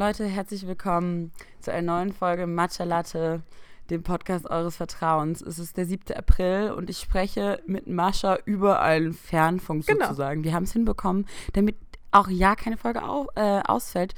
[0.00, 1.30] Leute, herzlich willkommen
[1.60, 3.42] zu einer neuen Folge Matcha Latte,
[3.90, 5.42] dem Podcast eures Vertrauens.
[5.42, 6.16] Es ist der 7.
[6.16, 10.06] April und ich spreche mit Mascha über einen Fernfunk Genau.
[10.06, 10.42] sozusagen.
[10.42, 11.76] Wir haben es hinbekommen, damit
[12.12, 14.14] auch ja keine Folge au äh, ausfällt.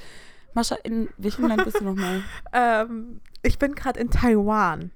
[0.54, 2.22] Mascha, in welchem Land bist du nochmal?
[2.52, 4.92] Ähm, ich bin gerade in Taiwan.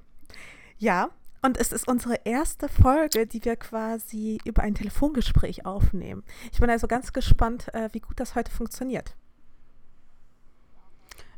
[0.79, 1.09] Ja,
[1.43, 6.23] und es ist unsere erste Folge, die wir quasi über ein Telefongespräch aufnehmen.
[6.53, 9.17] Ich bin also ganz gespannt, äh, wie gut das heute funktioniert.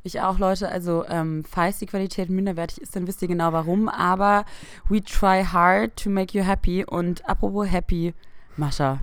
[0.02, 0.68] Ich auch, Leute.
[0.68, 3.88] Also, ähm, falls die Qualität minderwertig ist, dann wisst ihr genau warum.
[3.88, 4.44] Aber
[4.88, 6.84] we try hard to make you happy.
[6.84, 8.14] Und apropos happy,
[8.56, 9.00] Mascha,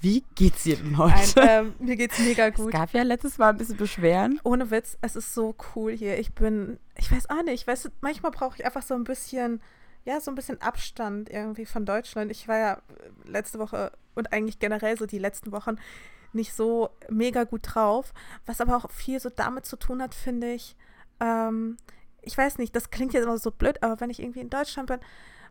[0.00, 1.40] wie geht's dir denn Ein, heute?
[1.40, 2.72] ähm, mir geht's mega Es gut.
[2.72, 4.40] gab ja letztes Mal ein bisschen Beschweren.
[4.44, 6.18] Ohne Witz, es ist so cool hier.
[6.18, 9.60] Ich bin, ich weiß auch nicht, weißt du, manchmal brauche ich einfach so ein bisschen,
[10.04, 12.30] ja, so ein bisschen Abstand irgendwie von Deutschland.
[12.30, 12.78] Ich war ja
[13.26, 15.76] letzte Woche und eigentlich generell so die letzten Wochen
[16.32, 18.12] nicht so mega gut drauf,
[18.46, 20.76] was aber auch viel so damit zu tun hat, finde ich.
[21.20, 21.76] Ähm,
[22.22, 24.88] ich weiß nicht, das klingt jetzt immer so blöd, aber wenn ich irgendwie in Deutschland
[24.88, 25.00] bin,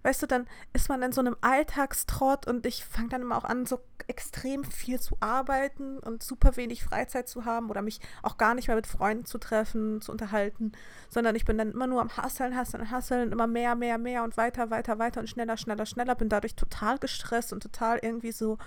[0.03, 3.43] weißt du, dann ist man in so einem Alltagstrott und ich fange dann immer auch
[3.43, 8.37] an, so extrem viel zu arbeiten und super wenig Freizeit zu haben oder mich auch
[8.37, 10.71] gar nicht mehr mit Freunden zu treffen, zu unterhalten,
[11.09, 14.37] sondern ich bin dann immer nur am Hasseln, Hasseln, Hasseln, immer mehr, mehr, mehr und
[14.37, 18.57] weiter, weiter, weiter und schneller, schneller, schneller, bin dadurch total gestresst und total irgendwie so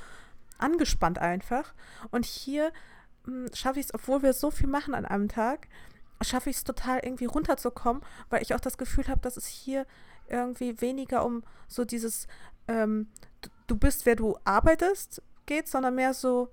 [0.60, 1.74] angespannt einfach.
[2.10, 2.72] Und hier
[3.26, 5.68] mh, schaffe ich es, obwohl wir so viel machen an einem Tag,
[6.22, 9.86] schaffe ich es total irgendwie runterzukommen, weil ich auch das Gefühl habe, dass es hier
[10.28, 12.28] irgendwie weniger um so dieses
[12.68, 13.08] ähm,
[13.66, 16.50] du bist, wer du arbeitest geht, sondern mehr so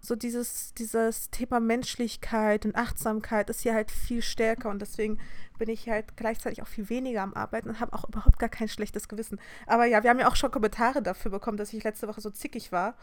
[0.00, 5.18] so dieses dieses Thema Menschlichkeit und Achtsamkeit ist hier halt viel stärker und deswegen
[5.58, 8.68] bin ich halt gleichzeitig auch viel weniger am Arbeiten und habe auch überhaupt gar kein
[8.68, 9.40] schlechtes Gewissen.
[9.66, 12.30] Aber ja, wir haben ja auch schon Kommentare dafür bekommen, dass ich letzte Woche so
[12.30, 12.96] zickig war.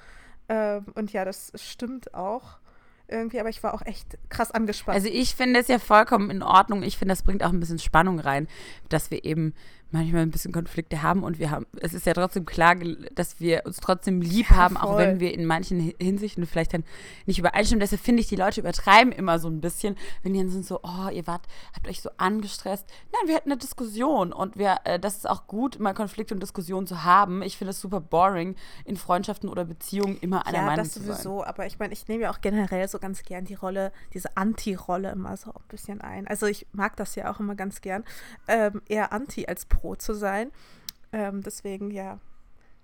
[0.50, 2.60] Ähm, und ja, das stimmt auch
[3.08, 4.96] irgendwie, aber ich war auch echt krass angespannt.
[4.96, 6.82] Also ich finde es ja vollkommen in Ordnung.
[6.82, 8.48] Ich finde, das bringt auch ein bisschen Spannung rein,
[8.90, 9.54] dass wir eben
[9.92, 12.76] manchmal ein bisschen Konflikte haben und wir haben, es ist ja trotzdem klar,
[13.16, 14.98] dass wir uns trotzdem lieb Ja, haben, auch voll.
[14.98, 16.84] wenn wir in manchen Hi- Hinsichten vielleicht dann
[17.26, 17.80] nicht übereinstimmen.
[17.80, 20.80] Deshalb finde ich, die Leute übertreiben immer so ein bisschen, wenn die dann sind so,
[20.84, 21.42] oh, ihr wart,
[21.76, 22.88] habt euch so angestresst.
[23.12, 26.42] Nein, wir hatten eine Diskussion und wir, äh, das ist auch gut, mal Konflikte und
[26.42, 27.42] Diskussionen zu haben.
[27.42, 31.00] Ich finde es super boring, in Freundschaften oder Beziehungen immer einer ja, Meinung das zu
[31.00, 31.10] sein.
[31.14, 34.38] sowieso, aber ich meine, ich nehme ja auch generell so ganz gern die Rolle, diese
[34.38, 36.28] Anti-Rolle immer so ein bisschen ein.
[36.28, 38.04] Also ich mag das ja auch immer ganz gern,
[38.48, 40.52] ähm, eher Anti als Pro zu sein.
[41.12, 42.20] Ähm, deswegen, ja,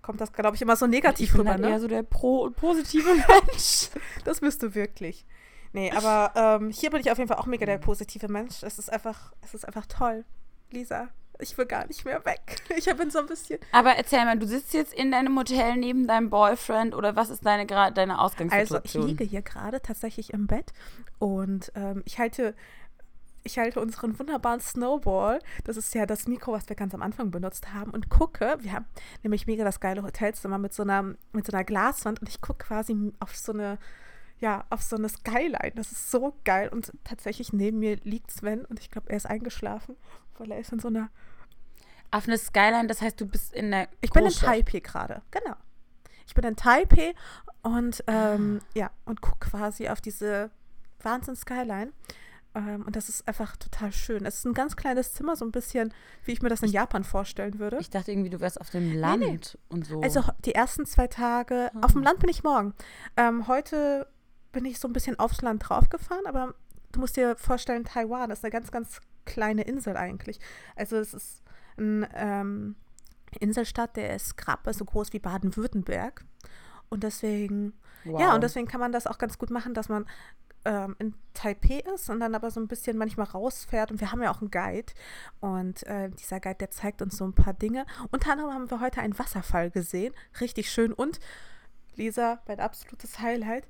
[0.01, 1.69] kommt das, glaube ich, immer so negativ Ich bin rüber, halt ne?
[1.69, 3.89] eher so der pro und positive Mensch.
[4.25, 5.25] Das bist du wirklich.
[5.73, 8.63] Nee, aber ähm, hier bin ich auf jeden Fall auch mega der positive Mensch.
[8.63, 10.23] Es ist einfach, es ist einfach toll.
[10.71, 11.09] Lisa,
[11.39, 12.61] ich will gar nicht mehr weg.
[12.75, 13.59] Ich bin so ein bisschen.
[13.71, 17.45] Aber erzähl mal, du sitzt jetzt in deinem Hotel neben deinem Boyfriend oder was ist
[17.45, 19.03] deine, deine Also, Ausgangssituation?
[19.03, 20.73] ich liege hier gerade tatsächlich im Bett
[21.19, 22.55] und ähm, ich halte.
[23.47, 27.31] Ich halte unseren wunderbaren Snowball, das ist ja das Mikro, was wir ganz am Anfang
[27.31, 28.85] benutzt haben, und gucke, wir haben
[29.23, 32.65] nämlich mega das geile Hotelzimmer mit so einer, mit so einer Glaswand und ich gucke
[32.65, 33.77] quasi auf so eine,
[34.39, 35.71] ja, auf so eine Skyline.
[35.75, 36.67] Das ist so geil.
[36.67, 39.95] Und tatsächlich neben mir liegt Sven und ich glaube, er ist eingeschlafen,
[40.37, 41.09] weil er ist in so einer
[42.11, 44.31] Auf eine Skyline, das heißt, du bist in der Ich bin in.
[44.31, 45.55] Taipei gerade, genau.
[46.25, 47.15] Ich bin in Taipei
[47.61, 50.51] und ähm, ja, und gucke quasi auf diese
[51.01, 51.93] Wahnsinn-Skyline.
[52.55, 54.25] Ähm, und das ist einfach total schön.
[54.25, 55.93] Es ist ein ganz kleines Zimmer, so ein bisschen,
[56.23, 57.77] wie ich mir das in Japan vorstellen würde.
[57.79, 59.39] Ich dachte irgendwie, du wärst auf dem Land nee.
[59.69, 60.01] und so.
[60.01, 61.85] Also die ersten zwei Tage, Ah.
[61.85, 62.73] auf dem Land bin ich morgen.
[63.15, 64.07] Ähm, heute
[64.51, 66.55] bin ich so ein bisschen aufs Land draufgefahren, aber
[66.91, 70.39] du musst dir vorstellen, Taiwan ist eine ganz, ganz kleine Insel eigentlich.
[70.75, 71.43] Also es ist
[71.77, 72.75] ein ähm,
[73.39, 76.25] Inselstadt, der ist gerade so groß wie Baden-Württemberg.
[76.89, 77.73] Und deswegen,
[78.05, 78.19] wow.
[78.19, 80.05] ja, und deswegen kann man das auch ganz gut machen, dass man
[80.65, 83.91] ähm, in Taipei ist und dann aber so ein bisschen manchmal rausfährt.
[83.91, 84.93] Und wir haben ja auch einen Guide.
[85.39, 87.85] Und äh, dieser Guide, der zeigt uns so ein paar Dinge.
[88.11, 90.13] Unter anderem haben wir heute einen Wasserfall gesehen.
[90.41, 90.93] Richtig schön.
[90.93, 91.19] Und
[91.95, 93.67] Lisa, mein absolutes Highlight,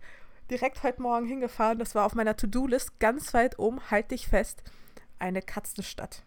[0.49, 1.79] direkt heute Morgen hingefahren.
[1.79, 4.63] Das war auf meiner To-Do-List ganz weit oben, halt dich fest,
[5.19, 6.23] eine Katzenstadt.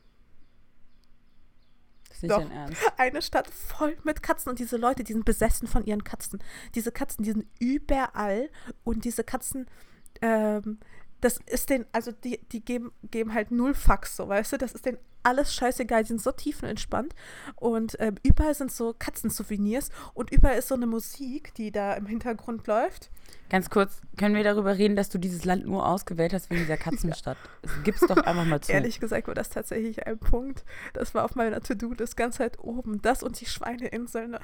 [2.22, 2.44] Nicht Doch.
[2.98, 6.42] Eine Stadt voll mit Katzen und diese Leute, die sind besessen von ihren Katzen.
[6.74, 8.50] Diese Katzen, die sind überall
[8.84, 9.66] und diese Katzen,
[10.22, 10.78] ähm,
[11.20, 14.72] das ist den, also die, die geben, geben halt null Fax, so weißt du, das
[14.72, 17.14] ist denen alles scheißegal, die sind so tiefenentspannt.
[17.56, 22.06] Und ähm, überall sind so Katzensouvenirs und überall ist so eine Musik, die da im
[22.06, 23.10] Hintergrund läuft.
[23.48, 26.76] Ganz kurz, können wir darüber reden, dass du dieses Land nur ausgewählt hast wegen dieser
[26.76, 27.36] Katzenstadt?
[27.64, 27.70] ja.
[27.82, 28.70] Gib's doch einfach mal zu.
[28.72, 30.64] Ehrlich gesagt war das tatsächlich ein Punkt.
[30.92, 33.02] Das war auf meiner To-Do das ganz weit oben.
[33.02, 34.36] Das und die Schweineinseln.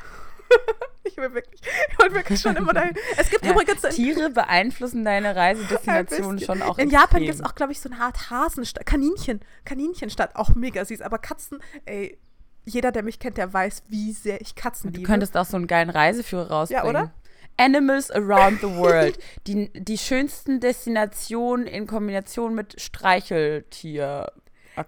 [1.05, 2.95] ich will wirklich, ich will wirklich schon immer dahin.
[3.17, 3.83] Es gibt ja, übrigens.
[3.95, 6.79] Tiere beeinflussen deine Reisedestination schon auch.
[6.79, 7.01] In extrem.
[7.01, 8.87] Japan gibt es auch, glaube ich, so eine Art Hasenstadt.
[8.87, 9.41] Kaninchen.
[9.65, 10.35] Kaninchenstadt.
[10.35, 11.01] Auch mega süß.
[11.01, 12.19] Aber Katzen, ey,
[12.65, 15.03] jeder, der mich kennt, der weiß, wie sehr ich Katzen liebe.
[15.03, 16.85] Du könntest auch so einen geilen Reiseführer rausbringen.
[16.85, 17.13] Ja, oder?
[17.59, 19.19] Animals Around the World.
[19.47, 24.33] die, die schönsten Destinationen in Kombination mit Streicheltier.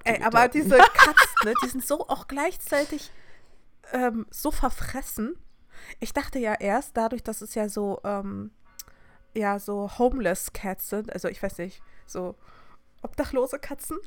[0.04, 3.10] Ey, aber diese Katzen, ne, die sind so auch gleichzeitig
[3.92, 5.36] ähm, so verfressen.
[6.00, 8.50] Ich dachte ja erst, dadurch, dass es ja so, ähm,
[9.34, 12.34] ja, so homeless Cats sind, also ich weiß nicht, so
[13.02, 13.98] obdachlose Katzen.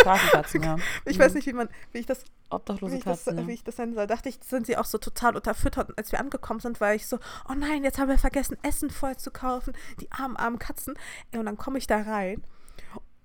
[0.00, 0.76] Straßenkatzen, ja.
[1.04, 1.22] Ich mhm.
[1.22, 3.48] weiß nicht, wie man, wie ich das, obdachlose wie Katzen, das, ja.
[3.48, 4.06] wie ich das nennen soll.
[4.06, 5.88] Dachte ich, sind sie auch so total unterfüttert.
[5.88, 7.18] Und als wir angekommen sind, war ich so,
[7.48, 9.74] oh nein, jetzt haben wir vergessen, Essen voll zu kaufen.
[10.00, 10.94] Die armen, armen Katzen.
[11.32, 12.42] Und dann komme ich da rein.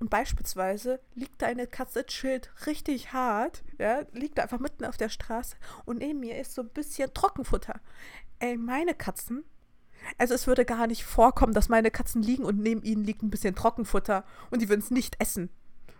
[0.01, 4.97] Und beispielsweise liegt da eine Katze, chillt richtig hart, ja, liegt da einfach mitten auf
[4.97, 5.55] der Straße
[5.85, 7.79] und neben mir ist so ein bisschen Trockenfutter.
[8.39, 9.43] Ey, meine Katzen
[10.17, 13.29] also es würde gar nicht vorkommen, dass meine Katzen liegen und neben ihnen liegt ein
[13.29, 15.49] bisschen Trockenfutter und die würden es nicht essen,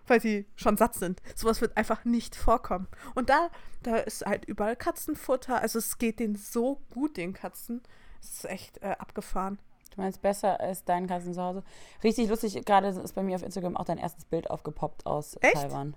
[0.07, 1.21] weil sie schon satt sind.
[1.35, 2.87] Sowas wird einfach nicht vorkommen.
[3.15, 3.49] Und da,
[3.83, 5.61] da ist halt überall Katzenfutter.
[5.61, 7.81] Also es geht denen so gut, den Katzen.
[8.21, 9.59] Es ist echt äh, abgefahren.
[9.95, 11.63] Du meinst besser als deinen Katzen zu Hause?
[12.03, 15.55] Richtig lustig, gerade ist bei mir auf Instagram auch dein erstes Bild aufgepoppt aus echt?
[15.55, 15.95] Taiwan.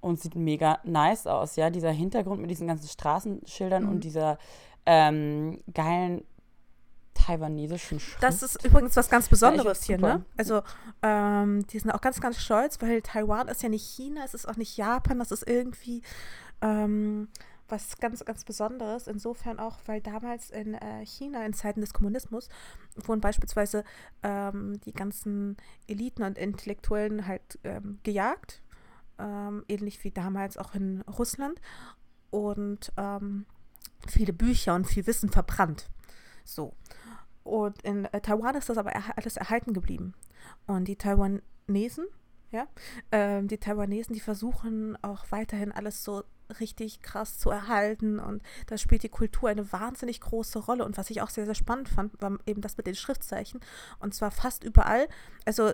[0.00, 1.70] Und sieht mega nice aus, ja.
[1.70, 3.88] Dieser Hintergrund mit diesen ganzen Straßenschildern mhm.
[3.90, 4.38] und dieser
[4.86, 6.24] ähm, geilen
[7.24, 8.22] taiwanesischen Schrift.
[8.22, 10.24] Das ist übrigens was ganz Besonderes hier, ne?
[10.36, 10.62] Also,
[11.02, 14.46] ähm, die sind auch ganz, ganz stolz, weil Taiwan ist ja nicht China, es ist
[14.46, 16.02] auch nicht Japan, das ist irgendwie
[16.60, 17.28] ähm,
[17.68, 19.06] was ganz, ganz Besonderes.
[19.06, 22.48] Insofern auch, weil damals in äh, China, in Zeiten des Kommunismus,
[22.96, 23.84] wurden beispielsweise
[24.22, 25.56] ähm, die ganzen
[25.86, 28.62] Eliten und Intellektuellen halt ähm, gejagt,
[29.18, 31.60] ähm, ähnlich wie damals auch in Russland.
[32.30, 33.46] Und ähm,
[34.08, 35.88] viele Bücher und viel Wissen verbrannt.
[36.44, 36.74] So.
[37.44, 40.14] Und in äh, Taiwan ist das aber er alles erhalten geblieben.
[40.66, 42.06] Und die Taiwanesen,
[42.50, 42.66] ja,
[43.10, 46.24] äh, die Taiwanesen, die versuchen auch weiterhin alles so
[46.60, 48.18] richtig krass zu erhalten.
[48.18, 50.84] Und da spielt die Kultur eine wahnsinnig große Rolle.
[50.84, 53.60] Und was ich auch sehr, sehr spannend fand, war eben das mit den Schriftzeichen.
[54.00, 55.08] Und zwar fast überall,
[55.44, 55.72] also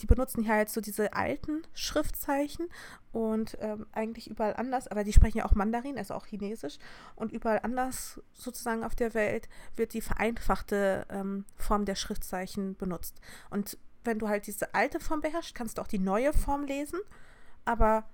[0.00, 2.68] die benutzen hier halt so diese alten Schriftzeichen
[3.12, 6.78] und ähm, eigentlich überall anders, aber die sprechen ja auch Mandarin, also auch Chinesisch.
[7.16, 13.20] Und überall anders sozusagen auf der Welt wird die vereinfachte ähm, Form der Schriftzeichen benutzt.
[13.50, 17.00] Und wenn du halt diese alte Form beherrschst, kannst du auch die neue Form lesen,
[17.64, 18.08] aber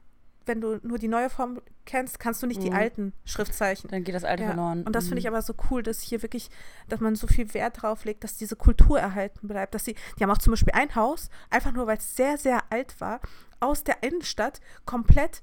[0.46, 2.64] wenn du nur die neue Form kennst, kannst du nicht mhm.
[2.64, 3.90] die alten Schriftzeichen.
[3.90, 4.50] Dann geht das alte ja.
[4.50, 4.82] verloren.
[4.84, 5.08] Und das mhm.
[5.08, 6.48] finde ich aber so cool, dass hier wirklich,
[6.88, 9.75] dass man so viel Wert drauf legt, dass diese Kultur erhalten bleibt.
[9.75, 12.62] Dass sie, die haben auch zum Beispiel ein Haus, einfach nur weil es sehr, sehr
[12.70, 13.20] alt war,
[13.60, 15.43] aus der Innenstadt komplett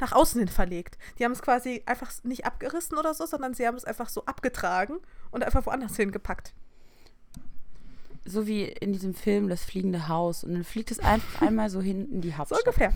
[0.00, 0.96] nach außen hin verlegt.
[1.18, 4.24] Die haben es quasi einfach nicht abgerissen oder so, sondern sie haben es einfach so
[4.24, 4.96] abgetragen
[5.30, 6.54] und einfach woanders hingepackt
[8.24, 10.44] so wie in diesem Film Das fliegende Haus.
[10.44, 12.60] Und dann fliegt es einfach einmal so hinten in die Hauptstadt.
[12.60, 12.92] So ungefähr.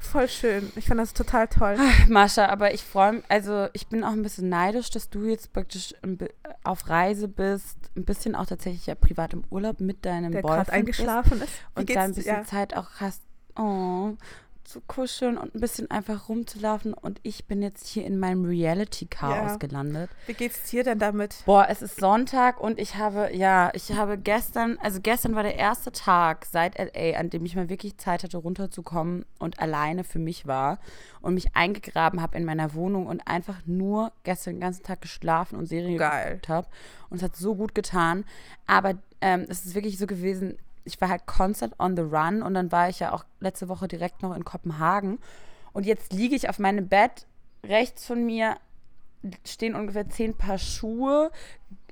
[0.00, 0.70] Voll schön.
[0.76, 1.76] Ich fand das total toll.
[2.08, 5.52] Mascha, aber ich freue mich, also ich bin auch ein bisschen neidisch, dass du jetzt
[5.52, 5.94] praktisch
[6.64, 10.70] auf Reise bist, ein bisschen auch tatsächlich ja privat im Urlaub mit deinem Der Boyfriend
[10.70, 11.52] eingeschlafen ist.
[11.74, 12.44] Und da ein bisschen ja.
[12.44, 13.22] Zeit auch hast.
[13.56, 14.12] Oh,
[14.66, 16.92] zu kuscheln und ein bisschen einfach rumzulaufen.
[16.92, 19.56] Und ich bin jetzt hier in meinem Reality-Chaos ja.
[19.56, 20.10] gelandet.
[20.26, 21.42] Wie geht's dir denn damit?
[21.46, 25.56] Boah, es ist Sonntag und ich habe, ja, ich habe gestern, also gestern war der
[25.56, 30.18] erste Tag seit LA, an dem ich mal wirklich Zeit hatte, runterzukommen und alleine für
[30.18, 30.78] mich war
[31.20, 35.56] und mich eingegraben habe in meiner Wohnung und einfach nur gestern den ganzen Tag geschlafen
[35.56, 36.68] und Serien geguckt habe.
[37.08, 38.24] Und es hat so gut getan.
[38.66, 42.54] Aber ähm, es ist wirklich so gewesen, ich war halt constant on the run und
[42.54, 45.18] dann war ich ja auch letzte Woche direkt noch in Kopenhagen.
[45.72, 47.26] Und jetzt liege ich auf meinem Bett,
[47.64, 48.56] rechts von mir
[49.44, 51.30] stehen ungefähr zehn Paar Schuhe.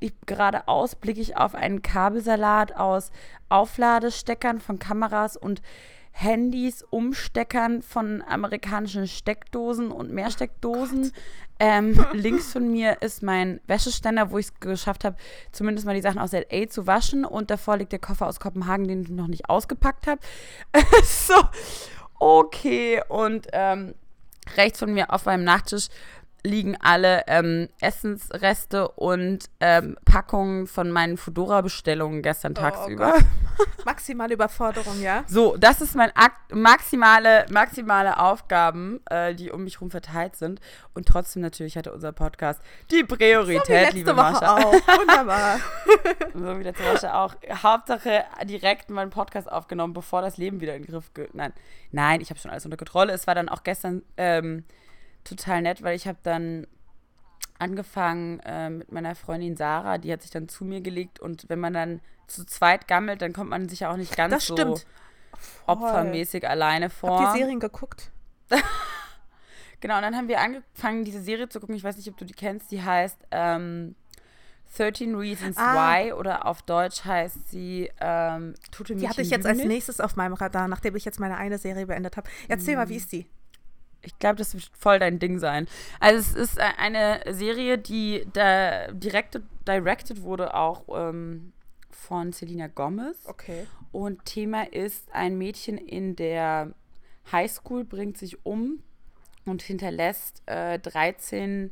[0.01, 3.11] Ich, geradeaus blicke ich auf einen Kabelsalat aus
[3.49, 5.63] Aufladesteckern von Kameras und
[6.17, 11.11] Handys, Umsteckern von amerikanischen Steckdosen und Mehrsteckdosen.
[11.13, 11.19] Oh
[11.59, 15.17] ähm, links von mir ist mein Wäscheständer, wo ich es geschafft habe,
[15.51, 17.25] zumindest mal die Sachen aus LA zu waschen.
[17.25, 20.21] Und davor liegt der Koffer aus Kopenhagen, den ich noch nicht ausgepackt habe.
[21.03, 21.35] so,
[22.21, 23.03] okay.
[23.09, 23.95] Und ähm,
[24.57, 25.89] rechts von mir auf meinem Nachttisch
[26.47, 33.13] liegen alle ähm, Essensreste und ähm, Packungen von meinen Fedora-Bestellungen gestern Oh tagsüber.
[33.13, 33.25] Gott.
[33.87, 35.25] Maximale Überforderung, ja?
[35.27, 40.61] So, das ist mein Akt, maximale, maximale Aufgaben, äh, die um mich herum verteilt sind.
[40.93, 42.61] Und trotzdem natürlich hatte unser Podcast
[42.91, 44.57] die Priorität, Wie liebe Woche Mascha.
[44.57, 44.73] auch.
[44.73, 45.61] Wunderbar.
[46.35, 47.35] So wie letzte Woche auch.
[47.63, 51.29] Hauptsache direkt meinen Podcast aufgenommen, bevor das Leben wieder in den Griff ge...
[51.33, 51.53] Nein,
[51.93, 53.13] nein, ich habe schon alles unter Kontrolle.
[53.13, 54.65] Es war dann auch gestern ähm,
[55.25, 56.67] total nett, weil ich habe dann
[57.59, 61.61] angefangen äh, mit meiner Freundin Sarah, die hat sich dann zu mir gelegt und wenn
[61.61, 64.55] man dann zu zweit gammelt, dann kommt man sich ja auch nicht ganz Das so
[64.55, 64.87] stimmt.
[65.67, 67.21] opfermäßig alleine vor.
[67.21, 68.11] Habt ihr Serien geguckt?
[69.81, 71.75] Genau, und dann haben wir angefangen, diese Serie zu gucken.
[71.75, 72.71] Ich weiß nicht, ob du die kennst.
[72.71, 73.95] Die heißt ähm,
[74.79, 75.75] 13 Reasons Ah.
[75.99, 80.17] Why oder auf Deutsch heißt sie ähm, Mädchen Die hatte ich jetzt als nächstes auf
[80.17, 82.31] meinem Radar, nachdem ich jetzt meine eine Serie beendet habe.
[82.49, 83.27] Erzähl mal, wie ist die?
[84.05, 85.67] Ich glaube, das wird voll dein Ding sein.
[86.01, 91.53] Also es ist e- eine Serie, die da direkt directed wurde auch ähm,
[91.91, 93.17] von Selena Gomez.
[93.27, 93.67] Okay.
[93.93, 96.73] Und Thema ist, ein Mädchen in der
[97.31, 98.83] Highschool bringt sich um
[99.47, 101.71] und hinterlässt äh, 13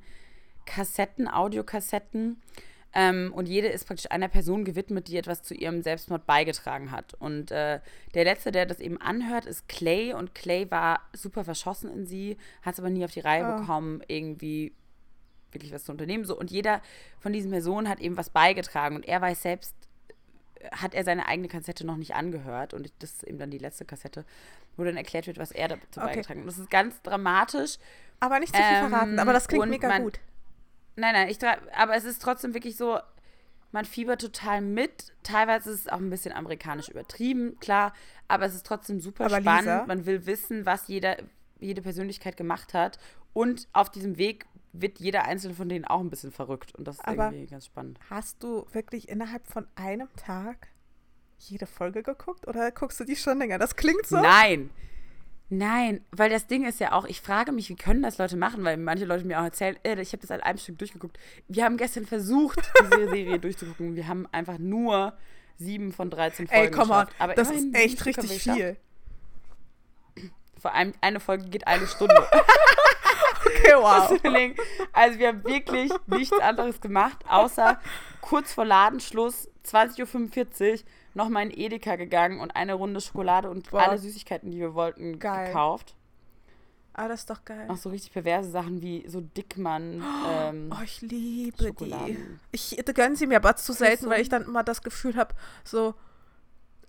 [0.64, 2.40] Kassetten, Audiokassetten.
[2.94, 7.14] Ähm, und jede ist praktisch einer Person gewidmet, die etwas zu ihrem Selbstmord beigetragen hat.
[7.14, 7.80] Und äh,
[8.14, 10.12] der Letzte, der das eben anhört, ist Clay.
[10.12, 13.58] Und Clay war super verschossen in sie, hat es aber nie auf die Reihe Ah.
[13.60, 14.72] bekommen, irgendwie
[15.52, 16.24] wirklich was zu unternehmen.
[16.24, 16.38] So.
[16.38, 16.80] Und jeder
[17.18, 18.96] von diesen Personen hat eben was beigetragen.
[18.96, 19.74] Und er weiß selbst,
[20.70, 23.84] hat er seine eigene Kassette noch nicht angehört und das ist eben dann die letzte
[23.84, 24.24] Kassette,
[24.76, 26.06] wo dann erklärt wird, was er dazu Okay.
[26.06, 26.44] beigetragen hat.
[26.44, 27.78] Und das ist ganz dramatisch.
[28.20, 30.20] Aber nicht zu viel Ähm, verraten, aber das klingt mega man- gut.
[30.96, 31.38] Nein, nein, ich
[31.76, 32.98] aber es ist trotzdem wirklich so,
[33.70, 35.12] man fiebert total mit.
[35.22, 37.94] Teilweise ist es auch ein bisschen amerikanisch übertrieben, klar,
[38.28, 39.62] aber es ist trotzdem super Aber spannend.
[39.64, 39.84] Lisa?
[39.86, 41.16] Man will wissen, was jeder,
[41.60, 42.98] jede Persönlichkeit gemacht hat.
[43.32, 44.44] Und auf diesem Weg
[44.74, 46.74] wird jeder einzelne von denen auch ein bisschen verrückt.
[46.74, 47.98] Und das ist Aber- irgendwie ganz spannend.
[48.10, 50.68] Hast du wirklich innerhalb von einem Tag
[51.38, 53.58] jede Folge geguckt oder guckst du die schon länger?
[53.58, 54.20] Das klingt so.
[54.20, 54.70] Nein.
[55.54, 58.64] Nein, weil das Ding ist ja auch, ich frage mich, wie können das Leute machen,
[58.64, 61.18] weil manche Leute mir auch erzählen, äh, ich habe das an einem Stück durchgeguckt.
[61.46, 63.94] Wir haben gestern versucht, diese Serie durchzugucken.
[63.94, 65.12] Wir haben einfach nur
[65.58, 67.12] sieben von 13 Folgen Ey, komm on, geschafft.
[67.18, 68.56] Aber das ist echt richtig geschafft.
[68.56, 68.76] viel.
[70.58, 72.14] Vor allem eine Folge geht eine Stunde.
[73.44, 74.62] Okay, wow.
[74.92, 77.80] Also wir haben wirklich nichts anderes gemacht, außer
[78.20, 80.78] kurz vor Ladenschluss, 20.45 Uhr,
[81.14, 83.88] nochmal in Edeka gegangen und eine Runde Schokolade und Boah.
[83.88, 85.46] alle Süßigkeiten, die wir wollten, Geil.
[85.46, 85.96] gekauft.
[86.94, 87.66] Ah, das ist doch geil.
[87.68, 90.04] Auch so richtig perverse Sachen wie so Dickmann.
[90.30, 92.18] Ähm, Oh, ich liebe die.
[92.50, 94.10] Ich gönne sie mir aber zu selten, so.
[94.10, 95.94] weil ich dann immer das Gefühl habe, so,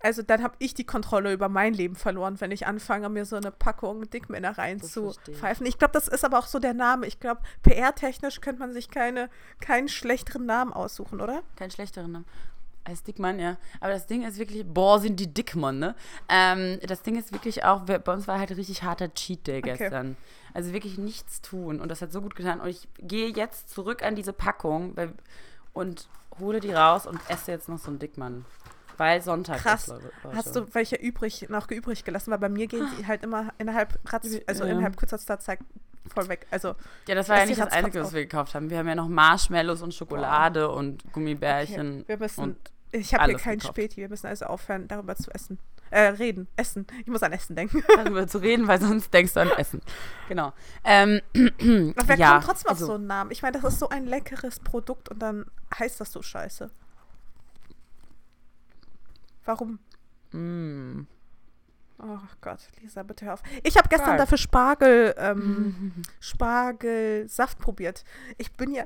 [0.02, 3.38] also dann habe ich die Kontrolle über mein Leben verloren, wenn ich anfange, mir so
[3.38, 5.66] eine Packung Dickmänner reinzupfeifen.
[5.66, 7.08] Ich glaube, das ist aber auch so der Name.
[7.08, 9.30] Ich glaube, PR-technisch könnte man sich keine,
[9.62, 11.44] keinen schlechteren Namen aussuchen, oder?
[11.56, 12.26] Kein schlechteren Namen.
[12.86, 13.56] Als Dickmann, ja.
[13.80, 15.96] Aber das Ding ist wirklich, boah, sind die Dickmann, ne?
[16.28, 19.60] Ähm, das Ding ist wirklich auch, wir- bei uns war halt richtig harter Cheat Day
[19.60, 19.78] Okay.
[19.78, 20.18] gestern.
[20.54, 21.80] Also wirklich nichts tun.
[21.80, 22.60] Und das hat so gut getan.
[22.60, 25.14] Und ich gehe jetzt zurück an diese Packung weil,
[25.74, 26.08] und
[26.40, 28.44] hole die raus und esse jetzt noch so einen Dickmann.
[28.98, 29.88] Weil Sonntag Krass.
[29.88, 29.96] ist.
[30.36, 32.32] Hast du welche übrig, noch übrig gelassen?
[32.32, 33.98] Weil bei mir gehen die halt immer innerhalb,
[34.46, 35.60] also innerhalb kürzester Zeit
[36.14, 36.46] voll weg.
[36.52, 36.76] Also,
[37.08, 38.70] Ja, das war ja nicht das Einzige, was wir gekauft haben.
[38.70, 42.02] Wir haben ja noch Marshmallows und Schokolade und Gummibärchen.
[42.02, 42.58] Okay, wir müssen- und
[42.94, 43.74] ich habe hier Alles kein gekauft.
[43.76, 43.98] Späti.
[43.98, 45.58] Wir müssen also aufhören, darüber zu essen.
[45.90, 46.48] Äh, reden.
[46.56, 46.88] Essen.
[47.02, 47.84] Ich muss an Essen denken.
[47.96, 49.82] darüber zu reden, weil sonst denkst du an Essen.
[50.28, 50.54] Genau.
[50.84, 53.32] Ähm, Aber wir ja, kommen trotzdem auf also- so einen Namen.
[53.32, 55.46] Ich meine, das ist so ein leckeres Produkt und dann
[55.78, 56.70] heißt das so scheiße.
[59.46, 59.80] Warum?
[60.32, 61.02] Mm.
[62.00, 63.44] Oh Gott, Lisa, bitte hör auf.
[63.64, 68.04] Ich habe gestern dafür Spargel, ähm, Spargelsaft probiert.
[68.38, 68.86] Ich bin ja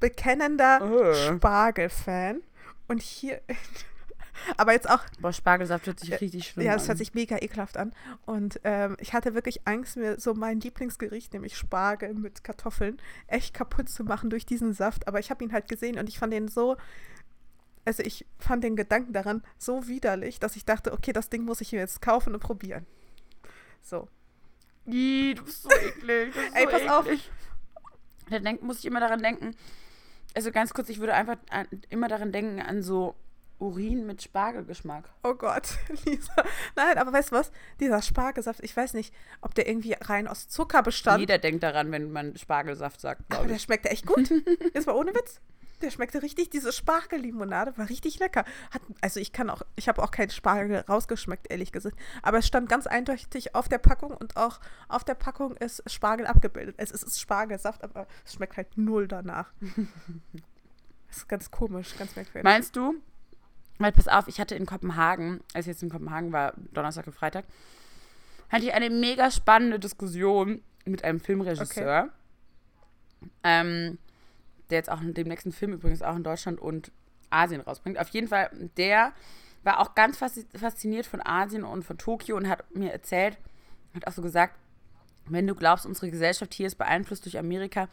[0.00, 1.14] bekennender Äh.
[1.36, 2.42] Spargel-Fan.
[2.88, 3.40] Und hier.
[4.58, 6.78] Aber jetzt auch, Boah, Spargelsaft hört sich Äh, richtig schlimm ja, an.
[6.78, 7.94] es hört sich mega ekelhaft an.
[8.26, 13.54] Und ähm, ich hatte wirklich Angst, mir so mein Lieblingsgericht, nämlich Spargel mit Kartoffeln, echt
[13.54, 15.08] kaputt zu machen durch diesen Saft.
[15.08, 16.76] Aber ich habe ihn halt gesehen und ich fand den so.
[17.86, 21.60] Also ich fand den Gedanken daran so widerlich, dass ich dachte, okay, das Ding muss
[21.62, 22.84] ich mir jetzt kaufen und probieren.
[23.80, 24.08] So.
[24.86, 26.34] Ih, du bist so eklig.
[26.34, 27.06] Du bist Ey, so pass auf.
[27.06, 27.30] eklig.
[28.28, 29.54] Da denk, muss ich immer daran denken.
[30.36, 33.14] Also ganz kurz, ich würde einfach an, immer daran denken an so
[33.58, 35.08] Urin mit Spargelgeschmack.
[35.22, 36.44] Oh Gott, Lisa.
[36.76, 37.52] Nein, aber weißt du was?
[37.80, 41.20] Dieser Spargelsaft, ich weiß nicht, ob der irgendwie rein aus Zucker bestand.
[41.20, 43.62] Jeder denkt daran, wenn man Spargelsaft sagt, aber glaube der ich.
[43.62, 44.30] schmeckt echt gut.
[44.74, 45.40] Jetzt mal ohne Witz.
[45.82, 48.44] Der schmeckte richtig, diese Spargellimonade war richtig lecker.
[48.70, 51.98] Hat, also ich kann auch, ich habe auch keinen Spargel rausgeschmeckt, ehrlich gesagt.
[52.22, 56.26] Aber es stand ganz eindeutig auf der Packung und auch auf der Packung ist Spargel
[56.26, 56.76] abgebildet.
[56.78, 59.52] Es ist Spargelsaft, aber es schmeckt halt null danach.
[61.08, 62.44] das ist ganz komisch, ganz merkwürdig.
[62.44, 62.94] Meinst du?
[63.78, 67.12] Weil, pass auf, ich hatte in Kopenhagen, als ich jetzt in Kopenhagen war, Donnerstag und
[67.12, 67.44] Freitag,
[68.48, 72.04] hatte ich eine mega spannende Diskussion mit einem Filmregisseur.
[72.04, 73.30] Okay.
[73.42, 73.98] Ähm,
[74.70, 76.92] der jetzt auch in dem nächsten Film übrigens auch in Deutschland und
[77.30, 77.98] Asien rausbringt.
[77.98, 79.12] Auf jeden Fall, der
[79.62, 83.36] war auch ganz fasziniert von Asien und von Tokio und hat mir erzählt,
[83.94, 84.54] hat auch so gesagt,
[85.28, 87.88] wenn du glaubst, unsere Gesellschaft hier ist beeinflusst durch Amerika,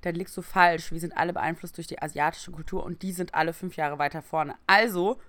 [0.00, 0.92] dann liegst du falsch.
[0.92, 4.22] Wir sind alle beeinflusst durch die asiatische Kultur und die sind alle fünf Jahre weiter
[4.22, 4.56] vorne.
[4.66, 5.20] Also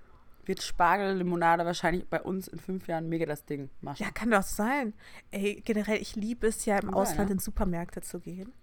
[0.46, 4.02] wird Spargellimonade wahrscheinlich bei uns in fünf Jahren mega das Ding machen.
[4.02, 4.94] Ja, kann doch sein.
[5.30, 7.34] Ey, generell, ich liebe es ja im Ausland ja.
[7.34, 8.54] in Supermärkte zu gehen.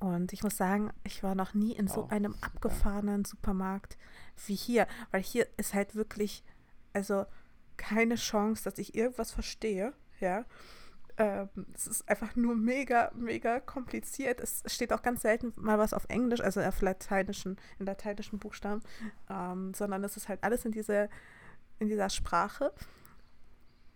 [0.00, 3.98] Und ich muss sagen, ich war noch nie in so oh, einem abgefahrenen Supermarkt
[4.46, 6.44] wie hier, weil hier ist halt wirklich,
[6.92, 7.26] also
[7.76, 10.44] keine Chance, dass ich irgendwas verstehe, ja.
[11.16, 14.38] Ähm, es ist einfach nur mega, mega kompliziert.
[14.38, 18.82] Es steht auch ganz selten mal was auf Englisch, also auf lateinischen, in lateinischen Buchstaben,
[19.28, 21.08] ähm, sondern es ist halt alles in, diese,
[21.80, 22.72] in dieser Sprache.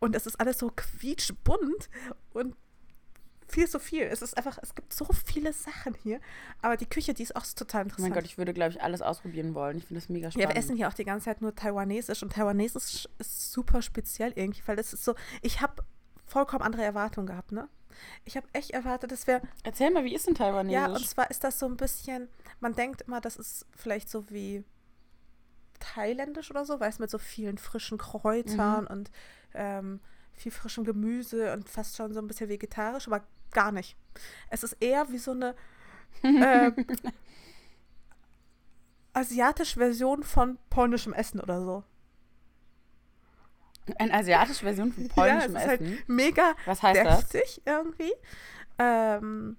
[0.00, 1.90] Und es ist alles so quietschbunt
[2.32, 2.56] und
[3.52, 4.02] viel zu viel.
[4.02, 6.20] Es ist einfach, es gibt so viele Sachen hier.
[6.62, 8.06] Aber die Küche, die ist auch total interessant.
[8.06, 9.78] Oh mein Gott, ich würde, glaube ich, alles ausprobieren wollen.
[9.78, 10.48] Ich finde das mega spannend.
[10.48, 14.32] Ja, wir essen hier auch die ganze Zeit nur Taiwanesisch und Taiwanesisch ist super speziell
[14.34, 15.84] irgendwie, weil das ist so, ich habe
[16.26, 17.68] vollkommen andere Erwartungen gehabt, ne?
[18.24, 19.42] Ich habe echt erwartet, dass wir.
[19.64, 20.72] Erzähl mal, wie ist denn Taiwanesisch?
[20.72, 22.28] Ja, und zwar ist das so ein bisschen,
[22.60, 24.64] man denkt immer, das ist vielleicht so wie
[25.78, 28.90] thailändisch oder so, weiß mit so vielen frischen Kräutern mhm.
[28.90, 29.10] und
[29.54, 30.00] ähm,
[30.32, 33.96] viel frischem Gemüse und fast schon so ein bisschen vegetarisch, aber gar nicht.
[34.50, 35.54] Es ist eher wie so eine
[36.22, 36.72] äh,
[39.12, 41.84] asiatische Version von polnischem Essen oder so.
[43.98, 45.96] Eine asiatische Version von polnischem ja, es ist halt Essen?
[45.96, 47.74] Halt mega Was heißt deftig das?
[47.74, 48.12] irgendwie.
[48.78, 49.56] Ähm,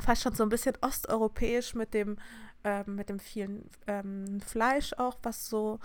[0.00, 2.16] fast schon so ein bisschen osteuropäisch mit dem,
[2.64, 5.78] ähm, mit dem vielen ähm, Fleisch auch, was so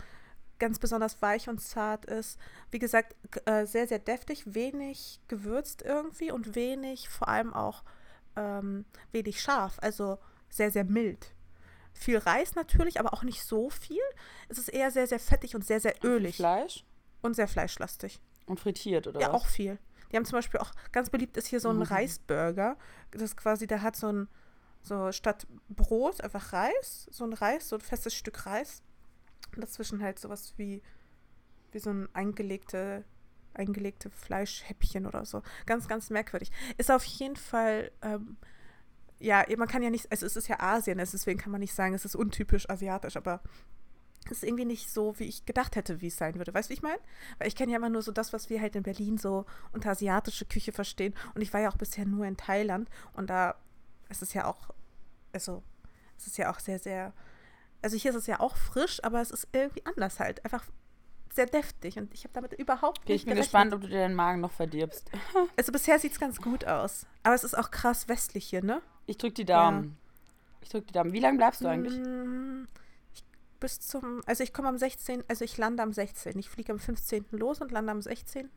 [0.60, 2.40] ganz besonders weich und zart ist.
[2.72, 7.84] Wie gesagt, äh, sehr, sehr deftig, wenig gewürzt irgendwie und wenig, vor allem auch
[8.36, 10.18] ähm, wenig scharf, also
[10.50, 11.34] sehr, sehr mild.
[11.94, 14.02] Viel Reis natürlich, aber auch nicht so viel.
[14.50, 16.36] Es ist eher sehr, sehr fettig und sehr, sehr ölig.
[16.36, 16.86] Fleisch?
[17.22, 18.22] Und sehr fleischlastig.
[18.46, 19.20] Und frittiert, oder?
[19.20, 19.36] Ja, was?
[19.36, 19.80] auch viel.
[20.12, 21.84] Die haben zum Beispiel auch, ganz beliebt ist hier so ein mhm.
[21.84, 22.78] Reisburger.
[23.12, 24.28] Das ist quasi, der hat so ein,
[24.84, 28.84] so statt Brot einfach Reis, so ein Reis, so ein festes Stück Reis
[29.62, 30.82] dazwischen halt sowas wie,
[31.72, 33.04] wie so ein eingelegte,
[33.54, 35.42] eingelegte Fleischhäppchen oder so.
[35.66, 36.52] Ganz, ganz merkwürdig.
[36.78, 38.38] Ist auf jeden Fall, ähm,
[39.20, 41.94] ja, man kann ja nicht, also es ist ja Asien, deswegen kann man nicht sagen,
[41.94, 43.42] es ist untypisch asiatisch, aber
[44.26, 46.54] es ist irgendwie nicht so, wie ich gedacht hätte, wie es sein würde.
[46.54, 47.00] Weißt du, wie ich meine?
[47.38, 49.92] Weil ich kenne ja immer nur so das, was wir halt in Berlin so unter
[49.92, 51.14] asiatische Küche verstehen.
[51.34, 53.56] Und ich war ja auch bisher nur in Thailand und da
[54.10, 54.74] ist es ja auch,
[55.34, 55.64] also
[56.18, 57.14] es ist ja auch sehr, sehr
[57.88, 60.44] also hier ist es ja auch frisch, aber es ist irgendwie anders halt.
[60.44, 60.66] Einfach
[61.34, 63.46] sehr deftig und ich habe damit überhaupt okay, nicht Ich bin gerechnet.
[63.46, 65.10] gespannt, ob du dir den Magen noch verdirbst.
[65.56, 67.06] Also bisher sieht es ganz gut aus.
[67.24, 68.82] Aber es ist auch krass westlich hier, ne?
[69.06, 69.84] Ich drück die Daumen.
[69.84, 70.58] Ja.
[70.64, 71.14] Ich drück die Daumen.
[71.14, 71.98] Wie lange bleibst du eigentlich?
[71.98, 72.68] Mm,
[73.60, 76.38] bis zum, also ich komme am 16., also ich lande am 16.
[76.38, 77.26] Ich fliege am 15.
[77.32, 78.50] los und lande am 16.,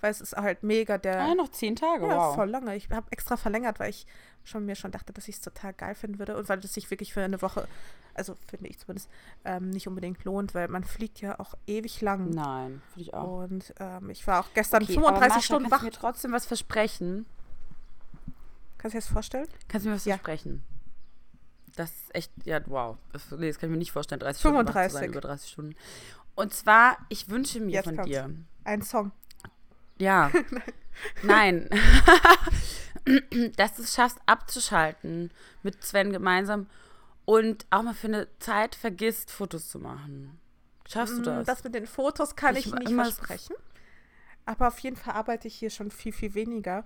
[0.00, 1.20] weil es ist halt mega der.
[1.20, 2.34] Ah, noch zehn Tage, ja, wow.
[2.34, 2.74] voll lange.
[2.76, 4.06] Ich habe extra verlängert, weil ich
[4.44, 6.90] schon mir schon dachte, dass ich es total geil finden würde und weil es sich
[6.90, 7.68] wirklich für eine Woche,
[8.14, 9.10] also finde ich zumindest,
[9.44, 12.30] ähm, nicht unbedingt lohnt, weil man fliegt ja auch ewig lang.
[12.30, 13.42] Nein, finde ich auch.
[13.42, 15.80] Und ähm, ich war auch gestern okay, 35 Mascha, Stunden wach.
[15.80, 17.26] Kannst du mir trotzdem was versprechen?
[18.78, 19.48] Kannst du dir das vorstellen?
[19.68, 20.14] Kannst du mir was ja.
[20.14, 20.62] versprechen?
[21.78, 22.96] Das ist echt, ja, wow.
[23.12, 24.90] Das, nee, das kann ich mir nicht vorstellen, 30 35.
[24.90, 25.76] Stunden sein, über 30 Stunden.
[26.34, 28.10] Und zwar, ich wünsche mir Jetzt von kommt's.
[28.10, 28.28] dir.
[28.64, 29.12] Ein Song.
[29.96, 30.32] Ja.
[31.22, 31.70] Nein.
[33.56, 35.30] Dass du es schaffst, abzuschalten
[35.62, 36.66] mit Sven gemeinsam
[37.24, 40.40] und auch mal für eine Zeit vergisst, Fotos zu machen.
[40.88, 41.46] Schaffst du mm, das?
[41.46, 43.54] Das mit den Fotos kann ich, ich nicht versprechen.
[44.46, 46.84] Aber auf jeden Fall arbeite ich hier schon viel, viel weniger.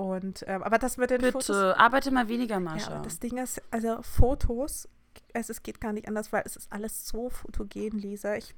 [0.00, 1.76] Und, ähm, aber das mit den Bitte, Fotos.
[1.76, 2.90] arbeite mal weniger, Mascha.
[2.90, 4.88] Ja, das Ding ist, also Fotos,
[5.34, 8.34] es, es geht gar nicht anders, weil es ist alles so fotogen, Lisa.
[8.34, 8.54] Ich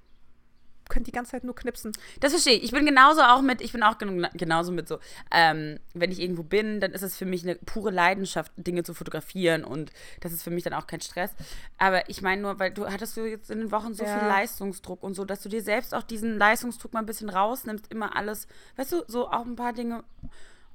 [0.89, 1.91] könnte die ganze Zeit nur knipsen.
[2.21, 2.63] Das verstehe ich.
[2.63, 5.01] Ich bin genauso auch mit, ich bin auch genauso mit so,
[5.33, 8.95] ähm, wenn ich irgendwo bin, dann ist es für mich eine pure Leidenschaft, Dinge zu
[8.95, 11.33] fotografieren und das ist für mich dann auch kein Stress.
[11.77, 14.17] Aber ich meine nur, weil du hattest du jetzt in den Wochen so ja.
[14.17, 17.91] viel Leistungsdruck und so, dass du dir selbst auch diesen Leistungsdruck mal ein bisschen rausnimmst,
[17.91, 20.05] immer alles, weißt du, so auch ein paar Dinge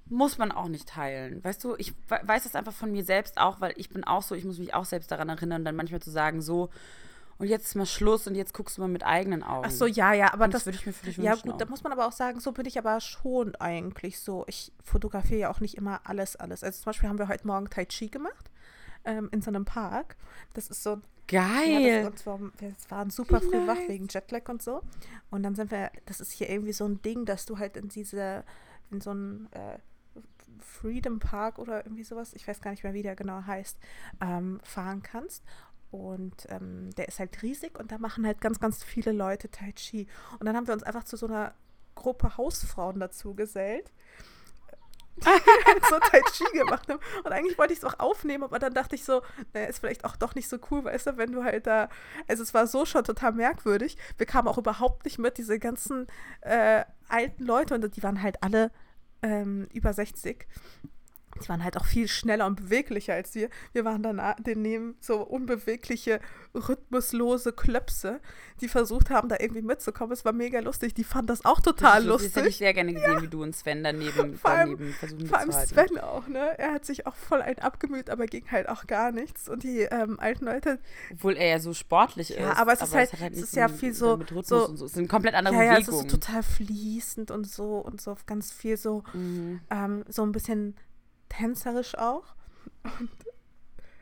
[0.09, 1.43] muss man auch nicht teilen.
[1.43, 4.35] Weißt du, ich weiß das einfach von mir selbst auch, weil ich bin auch so,
[4.35, 6.69] ich muss mich auch selbst daran erinnern, dann manchmal zu sagen, so,
[7.39, 9.65] und jetzt ist mal Schluss und jetzt guckst du mal mit eigenen Augen.
[9.67, 11.43] Ach so, ja, ja, aber Und das, das würde ich mir für dich Ja, wünschen
[11.43, 11.57] gut, auch.
[11.59, 14.43] da muss man aber auch sagen, so bin ich aber schon eigentlich so.
[14.47, 16.63] Ich fotografiere ja auch nicht immer alles, alles.
[16.63, 18.49] Also zum Beispiel haben wir heute Morgen Tai Chi gemacht
[19.05, 20.15] ähm, in so einem Park.
[20.53, 22.03] Das ist so Geil.
[22.03, 24.81] Ja, das, war, wir waren super Wie früh wach wegen Jetlag und so.
[25.29, 27.89] Und dann sind wir, das ist hier irgendwie so ein Ding, dass du halt in
[27.89, 28.45] diese,
[28.91, 29.77] in so einen äh,
[30.59, 33.77] Freedom Park oder irgendwie sowas, ich weiß gar nicht mehr, wie der genau heißt,
[34.21, 35.43] ähm, fahren kannst.
[35.89, 39.71] Und ähm, der ist halt riesig und da machen halt ganz, ganz viele Leute Tai
[39.71, 40.07] Chi.
[40.39, 41.53] Und dann haben wir uns einfach zu so einer
[41.95, 43.91] Gruppe Hausfrauen dazu gesellt.
[45.21, 46.99] die halt so Tai Chi gemacht haben.
[47.23, 50.05] Und eigentlich wollte ich es auch aufnehmen, aber dann dachte ich so, naja, ist vielleicht
[50.05, 51.89] auch doch nicht so cool, weißt du, wenn du halt da,
[52.27, 53.97] also es war so schon total merkwürdig.
[54.17, 56.07] Wir kamen auch überhaupt nicht mit, diese ganzen
[56.41, 58.71] äh, alten Leute und die waren halt alle
[59.21, 60.47] ähm, über 60.
[61.43, 63.49] Die waren halt auch viel schneller und beweglicher als wir.
[63.71, 66.19] Wir waren dann daneben so unbewegliche,
[66.55, 68.19] rhythmuslose Klöpse,
[68.61, 70.11] die versucht haben, da irgendwie mitzukommen.
[70.13, 70.93] Es war mega lustig.
[70.95, 72.57] Die fanden das auch total Das hätte ich lustig.
[72.57, 75.51] sehr gerne gesehen, wie du und Sven daneben, Vor allem- daneben versuchen Vor allem.
[75.51, 76.57] Sven auch, ne?
[76.57, 79.47] Er hat sich auch voll ein abgemüht, aber ging halt auch gar nichts.
[79.47, 80.79] Und die ähm, alten Leute,
[81.11, 82.57] Obwohl er ja so sportlich Ja, ist.
[82.57, 84.77] aber es ist halt- hat es nichts ist ja viel so- Mit Rhythmus so- und
[84.77, 84.85] so.
[84.85, 86.05] Es sind komplett andere ja, ja, es Bewegungen.
[86.07, 89.59] ist so total fließend und so und so ganz viel so, Mhm.
[89.69, 90.75] ähm, so ein bisschen
[91.29, 92.35] tänzerisch auch.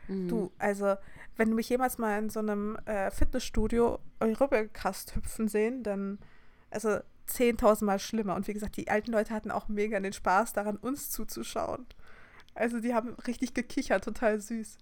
[0.08, 0.28] Mhm.
[0.28, 0.96] Du, also,
[1.36, 6.20] wenn du mich jemals mal in so einem äh, Fitnessstudio Aerobikast hüpfen sehen, dann,
[6.70, 8.36] also 10.000 Mal schlimmer.
[8.36, 11.86] Und wie gesagt, die alten Leute hatten auch mega den Spaß daran, uns zuzuschauen.
[12.54, 14.78] Also, die haben richtig gekichert, total süß.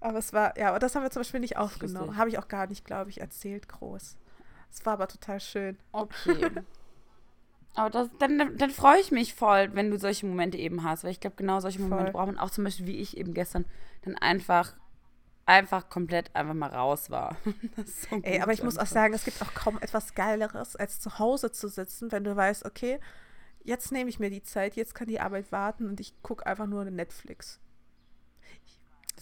[0.00, 2.16] Aber es war, ja, aber das haben wir zum Beispiel nicht aufgenommen.
[2.16, 4.16] Habe ich auch gar nicht, glaube ich, erzählt groß.
[4.72, 5.78] Es war aber total schön.
[5.92, 6.50] Okay.
[7.74, 11.04] Aber das, dann, dann freue ich mich voll, wenn du solche Momente eben hast.
[11.04, 12.12] Weil ich glaube, genau solche Momente Voll.
[12.12, 13.64] braucht man auch zum Beispiel, wie ich eben gestern,
[14.02, 14.74] dann einfach,
[15.46, 17.36] einfach komplett einfach mal raus war.
[17.84, 21.18] So Ey, aber ich muss auch sagen, es gibt auch kaum etwas Geileres, als zu
[21.18, 23.00] Hause zu sitzen, wenn du weißt, okay,
[23.64, 26.66] jetzt nehme ich mir die Zeit, jetzt kann die Arbeit warten und ich gucke einfach
[26.66, 27.61] nur Netflix.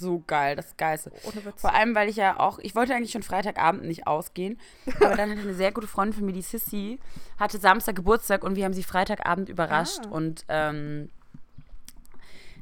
[0.00, 1.12] So geil, das Geilste.
[1.56, 4.58] Vor allem, weil ich ja auch, ich wollte eigentlich schon Freitagabend nicht ausgehen,
[5.00, 6.98] aber dann hatte eine sehr gute Freundin von mir, die Sissy,
[7.38, 10.00] hatte Samstag Geburtstag und wir haben sie Freitagabend überrascht.
[10.06, 10.10] Ah.
[10.10, 11.10] Und ähm,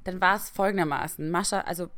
[0.04, 1.30] dann war es folgendermaßen.
[1.30, 1.90] Mascha, also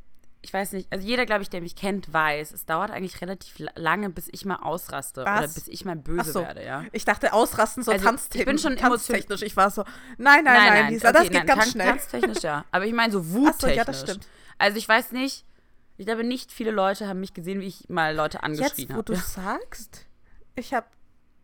[0.43, 3.59] ich weiß nicht, also jeder, glaube ich, der mich kennt, weiß, es dauert eigentlich relativ
[3.59, 5.53] la- lange, bis ich mal ausraste oder Was?
[5.55, 6.41] bis ich mal böse Ach so.
[6.41, 6.85] werde, ja.
[6.93, 8.41] Ich dachte, ausrasten so Also, tanztechnisch.
[8.41, 9.43] ich bin schon tanztechnisch.
[9.43, 9.85] Ich war so,
[10.17, 11.87] nein, nein, nein, Lisa, das okay, geht nein, ganz tan- schnell.
[11.89, 12.65] Tanztechnisch ja.
[12.73, 13.61] Aber ich meine so Ach wuttechnisch.
[13.61, 14.27] so, ja, das stimmt.
[14.61, 15.47] Also ich weiß nicht,
[15.97, 18.97] ich glaube nicht viele Leute haben mich gesehen, wie ich mal Leute angeschrien Jetzt, wo
[18.97, 19.05] habe.
[19.05, 20.07] du sagst,
[20.55, 20.87] ich habe,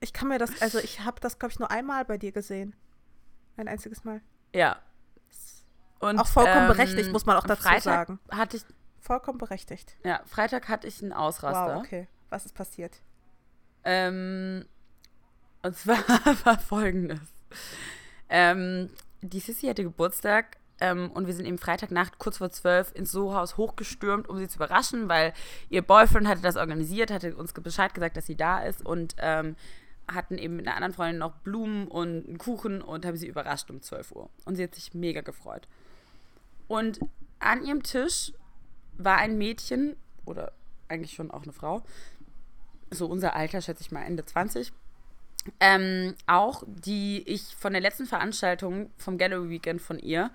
[0.00, 2.76] ich kann mir das, also ich habe das, glaube ich, nur einmal bei dir gesehen.
[3.56, 4.20] Ein einziges Mal.
[4.54, 4.80] Ja.
[5.98, 8.18] Und, Auch vollkommen ähm, berechtigt, muss man auch dazu Freitag sagen.
[8.30, 8.64] Hatte ich,
[9.00, 9.96] Vollkommen berechtigt.
[10.04, 11.76] ja, Freitag hatte ich einen Ausraster.
[11.76, 12.08] Wow, okay.
[12.28, 13.00] Was ist passiert?
[13.82, 14.66] Ähm,
[15.62, 15.98] und zwar
[16.44, 17.20] war folgendes.
[18.28, 18.90] Ähm,
[19.22, 23.56] die Sissy hatte Geburtstag ähm, und wir sind eben Freitagnacht kurz vor zwölf ins Soho-Haus
[23.56, 25.32] hochgestürmt, um sie zu überraschen, weil
[25.70, 29.56] ihr Boyfriend hatte das organisiert, hatte uns Bescheid gesagt, dass sie da ist und ähm,
[30.08, 33.70] hatten eben mit einer anderen Freundin noch Blumen und einen Kuchen und haben sie überrascht
[33.70, 34.30] um 12 Uhr.
[34.44, 35.66] Und sie hat sich mega gefreut.
[36.68, 37.00] Und
[37.38, 38.32] an ihrem Tisch
[38.98, 40.52] war ein Mädchen, oder
[40.88, 41.82] eigentlich schon auch eine Frau,
[42.90, 44.72] so unser Alter, schätze ich mal Ende 20,
[45.60, 50.30] ähm, auch, die ich von der letzten Veranstaltung vom Gallery Weekend von ihr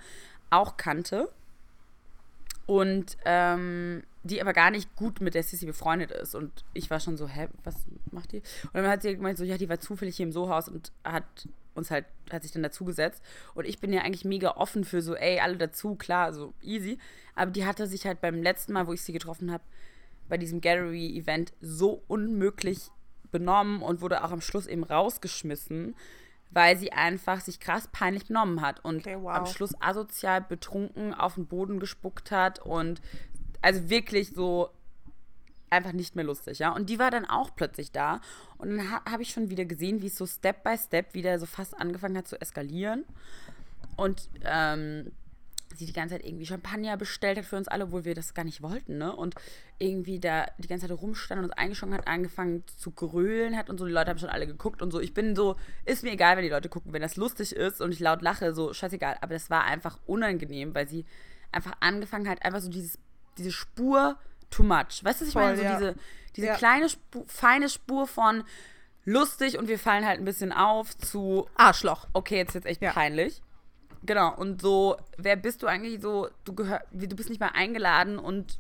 [0.52, 1.30] auch kannte.
[2.68, 6.36] Und ähm, die aber gar nicht gut mit der Sissy befreundet ist.
[6.36, 7.76] Und ich war schon so, hä, was
[8.12, 8.38] macht die?
[8.38, 11.26] Und dann hat sie gemeint, so, ja, die war zufällig hier im Sohaus und hat
[11.74, 13.24] uns halt, hat sich dann dazugesetzt.
[13.56, 17.00] Und ich bin ja eigentlich mega offen für so, ey, alle dazu, klar, so easy.
[17.36, 19.64] Aber die hatte sich halt beim letzten Mal, wo ich sie getroffen habe,
[20.30, 22.92] bei diesem Gallery-Event so unmöglich
[23.32, 25.96] benommen und wurde auch am Schluss eben rausgeschmissen,
[26.52, 29.36] weil sie einfach sich krass peinlich benommen hat und Okay, wow.
[29.36, 33.02] am Schluss asozial betrunken auf den Boden gespuckt hat und
[33.62, 34.70] also wirklich so
[35.70, 36.72] einfach nicht mehr lustig, ja.
[36.74, 38.20] Und die war dann auch plötzlich da
[38.58, 41.40] und dann ha habe ich schon wieder gesehen, wie es so Step by Step wieder
[41.40, 43.06] so fast angefangen hat zu eskalieren
[43.96, 45.12] und ähm,
[45.78, 48.44] sie die ganze Zeit irgendwie Champagner bestellt hat für uns alle, obwohl wir das gar
[48.44, 49.16] nicht wollten, ne?
[49.16, 49.36] Und
[49.80, 53.78] irgendwie da die ganze Zeit rumstand und uns eingeschonken hat, angefangen zu grölen hat und
[53.78, 53.86] so.
[53.86, 55.00] Die Leute haben schon alle geguckt und so.
[55.00, 55.56] Ich bin so,
[55.86, 58.54] ist mir egal, wenn die Leute gucken, wenn das lustig ist und ich laut lache,
[58.54, 59.18] so scheißegal.
[59.22, 61.06] Aber das war einfach unangenehm, weil sie
[61.52, 62.98] einfach angefangen hat, einfach so dieses,
[63.38, 64.18] diese Spur
[64.50, 65.04] too much.
[65.04, 65.58] Weißt du, was ich Voll, meine?
[65.58, 65.74] So ja.
[65.78, 65.96] diese,
[66.36, 66.56] diese Ja.
[66.56, 68.44] kleine, Spu feine Spur von
[69.04, 72.08] lustig und wir fallen halt ein bisschen auf zu Arschloch.
[72.14, 72.92] okay, jetzt ist jetzt echt Ja.
[72.92, 73.42] peinlich.
[74.04, 78.20] Genau, und so, wer bist du eigentlich so, du gehör, du bist nicht mal eingeladen
[78.20, 78.58] und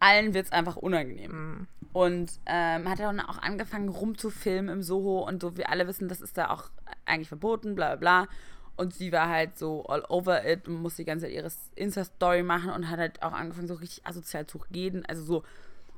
[0.00, 1.32] allen wird es einfach unangenehm.
[1.32, 1.66] Mhm.
[1.92, 6.22] Und ähm, hat dann auch angefangen rumzufilmen im Soho und so, wir alle wissen, das
[6.22, 6.70] ist da auch
[7.04, 8.28] eigentlich verboten, bla bla bla.
[8.76, 12.42] Und sie war halt so all over it und musste die ganze Zeit ihre Insta-Story
[12.42, 15.04] machen und hat halt auch angefangen, so richtig asozial zu reden.
[15.06, 15.44] Also so,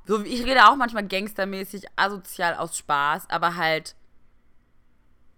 [0.04, 3.94] so ich rede auch manchmal gangstermäßig, asozial aus Spaß, aber halt,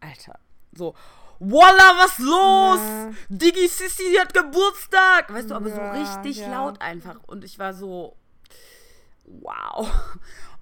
[0.00, 0.38] Alter,
[0.72, 0.94] so,
[1.38, 2.80] Walla, was los?
[2.80, 3.10] Ja.
[3.28, 5.32] Digi Sissi, die hat Geburtstag.
[5.32, 6.48] Weißt du, aber so Ja, richtig ja.
[6.50, 7.16] laut einfach.
[7.26, 8.16] Und ich war so,
[9.24, 9.88] wow.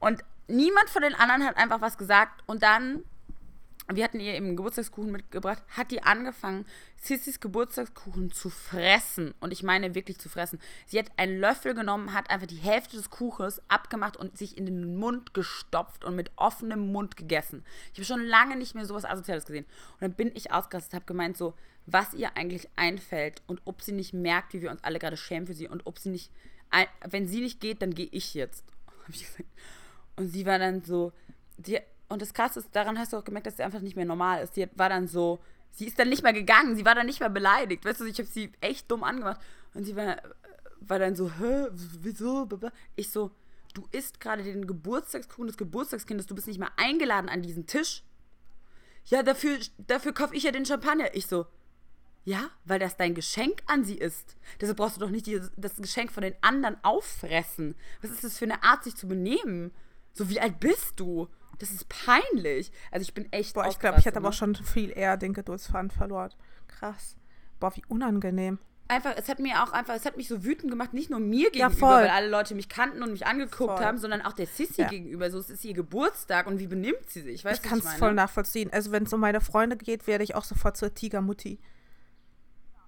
[0.01, 2.43] Und niemand von den anderen hat einfach was gesagt.
[2.47, 3.05] Und dann,
[3.93, 6.65] wir hatten ihr eben Geburtstagskuchen mitgebracht, hat die angefangen,
[6.97, 9.35] Sissis Geburtstagskuchen zu fressen.
[9.41, 10.59] Und ich meine wirklich zu fressen.
[10.87, 14.65] Sie hat einen Löffel genommen, hat einfach die Hälfte des Kuchens abgemacht und sich in
[14.65, 17.63] den Mund gestopft und mit offenem Mund gegessen.
[17.93, 19.67] Ich habe schon lange nicht mehr sowas Asoziales gesehen.
[19.95, 21.53] Und dann bin ich ausgerastet, habe gemeint so,
[21.85, 25.47] was ihr eigentlich einfällt und ob sie nicht merkt, wie wir uns alle gerade schämen
[25.47, 26.31] für sie und ob sie nicht,
[27.07, 28.65] wenn sie nicht geht, dann gehe ich jetzt.
[30.17, 31.13] Und sie war dann so,
[31.57, 31.81] die,
[32.15, 34.43] und das Krasse ist, daran hast du auch gemerkt, dass sie einfach nicht mehr normal
[34.43, 34.57] ist.
[34.57, 35.41] Die war dann so,
[35.73, 37.85] sie ist dann nicht mehr gegangen, sie war dann nicht mehr beleidigt.
[37.85, 39.41] Weißt du, ich habe sie echt dumm angemacht.
[39.75, 40.17] Und sie war,
[40.81, 42.49] war dann so, hä, wieso?
[42.97, 43.33] Ich so,
[43.75, 48.05] du isst gerade den Geburtstagskuchen des Geburtstagskindes, du bist nicht mal eingeladen an diesen Tisch.
[49.07, 51.15] Ja, dafür, dafür kaufe ich ja den Champagner.
[51.15, 51.47] Ich so,
[52.25, 54.37] ja, weil das dein Geschenk an sie ist.
[54.61, 57.75] Deshalb brauchst du doch nicht die, das Geschenk von den anderen auffressen.
[58.01, 59.73] Was ist das für eine Art, sich zu benehmen?
[60.15, 61.29] So, wie alt bist du?
[61.59, 62.73] Das ist peinlich.
[62.91, 64.59] Also ich bin echt Boah, ich glaube, ich hätte ausgerastet, aber ne?
[64.61, 66.31] schon viel eher den Geduldsfaden verloren.
[66.69, 67.17] Krass.
[67.61, 68.59] Boah, wie unangenehm.
[68.87, 71.45] Einfach, es hat mir auch einfach, es hat mich so wütend gemacht, nicht nur mir
[71.55, 72.03] Ja, gegenüber, voll.
[72.03, 73.85] weil alle Leute mich kannten und mich angeguckt Voll.
[73.85, 74.89] haben, sondern auch der Sissy Ja.
[74.89, 75.31] gegenüber.
[75.31, 77.45] So, es ist ihr Geburtstag und wie benimmt sie sich?
[77.47, 78.71] Weißt ich kann es voll nachvollziehen.
[78.75, 81.59] Also wenn es um meine Freunde geht, werde ich auch sofort zur Tigermutti.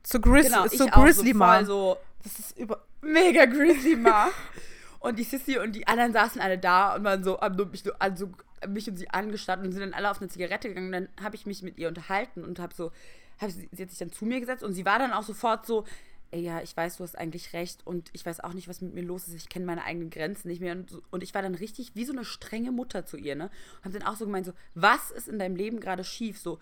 [0.03, 1.65] Zu Grizzly, Genau, zu Grizzly so Mom.
[1.65, 2.85] so, Das ist über.
[3.01, 4.29] mega Grizzly Ma.
[5.01, 7.95] und die Sissy und die anderen saßen alle da und waren so, haben mich, nur,
[8.01, 8.31] also
[8.69, 10.93] mich und sie angestarrt und sind dann alle auf eine Zigarette gegangen.
[10.93, 12.93] Dann habe ich mich mit ihr unterhalten und habe so,
[13.39, 15.67] hab sie, sie hat sich dann zu mir gesetzt und sie war dann auch sofort
[15.67, 15.85] so,
[16.31, 18.95] ey, ja, ich weiß, du hast eigentlich recht und ich weiß auch nicht, was mit
[18.95, 19.35] mir los ist.
[19.35, 20.73] Ich kenne meine eigenen Grenzen nicht mehr.
[20.73, 23.51] Und, so- und ich war dann richtig wie so eine strenge Mutter zu ihr, ne?
[23.79, 26.39] Und habe dann auch so gemeint, so, was ist in deinem Leben gerade schief?
[26.39, 26.59] So,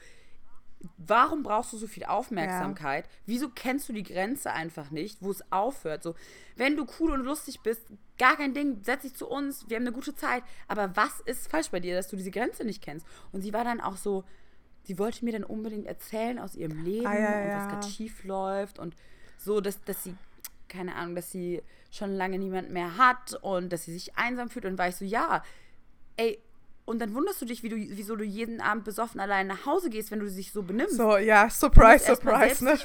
[0.96, 3.08] warum brauchst du so viel Aufmerksamkeit?
[3.26, 6.02] Wieso kennst du die Grenze einfach nicht, wo es aufhört?
[6.02, 6.14] So,
[6.56, 7.82] wenn du cool und lustig bist,
[8.18, 10.42] gar kein Ding, setz dich zu uns, wir haben eine gute Zeit.
[10.68, 13.06] Aber was ist falsch bei dir, dass du diese Grenze nicht kennst?
[13.32, 14.24] Und sie war dann auch so,
[14.82, 17.58] sie wollte mir dann unbedingt erzählen aus ihrem Leben Ah, ja, und ja.
[17.58, 18.94] was gerade schief läuft und
[19.38, 20.14] so, dass, dass sie,
[20.68, 24.64] keine Ahnung, dass sie schon lange niemand mehr hat und dass sie sich einsam fühlt.
[24.64, 25.42] Und war ich so, ja,
[26.16, 26.38] ey,
[26.86, 29.88] und dann wunderst du dich, wie du, wieso du jeden Abend besoffen allein nach Hause
[29.88, 30.96] gehst, wenn du dich so benimmst.
[30.96, 32.78] So, ja, surprise, surprise, ne?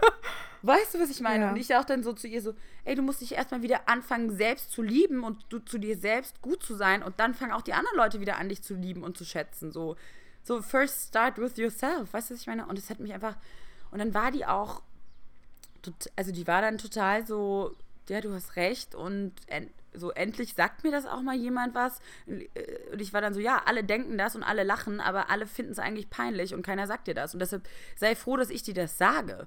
[0.62, 1.44] Weißt du, was ich meine?
[1.44, 1.50] Ja.
[1.50, 4.36] Und ich auch dann so zu ihr so, ey, du musst dich erstmal wieder anfangen,
[4.36, 7.62] selbst zu lieben und du, zu dir selbst gut zu sein und dann fangen auch
[7.62, 9.72] die anderen Leute wieder an, dich zu lieben und zu schätzen.
[9.72, 9.96] So,
[10.44, 12.12] so first start with yourself.
[12.12, 12.66] Weißt du, was ich meine?
[12.66, 13.36] Und es hat mich einfach,
[13.90, 14.82] und dann war die auch,
[16.14, 17.74] also die war dann total so,
[18.08, 19.32] ja, du hast recht und
[19.92, 22.00] so endlich sagt mir das auch mal jemand was.
[22.26, 25.72] Und ich war dann so, ja, alle denken das und alle lachen, aber alle finden
[25.72, 27.34] es eigentlich peinlich und keiner sagt dir das.
[27.34, 29.46] Und deshalb sei froh, dass ich dir das sage.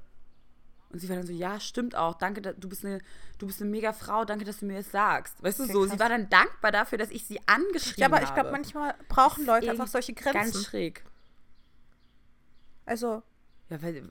[0.90, 2.16] Und sie war dann so, ja, stimmt auch.
[2.16, 3.00] Danke, da- du bist eine,
[3.40, 4.26] du bist eine mega Frau.
[4.26, 5.42] Danke, dass du mir das sagst.
[5.42, 5.86] Weißt du so?
[5.88, 8.42] Sie war dann dankbar dafür, dass ich sie angeschrieben Ja, aber ich habe.
[8.42, 10.34] glaube, manchmal brauchen Leute einfach solche Grenzen.
[10.54, 11.04] Ganz schräg.
[12.86, 13.24] Also,
[13.70, 14.04] Ja, weil,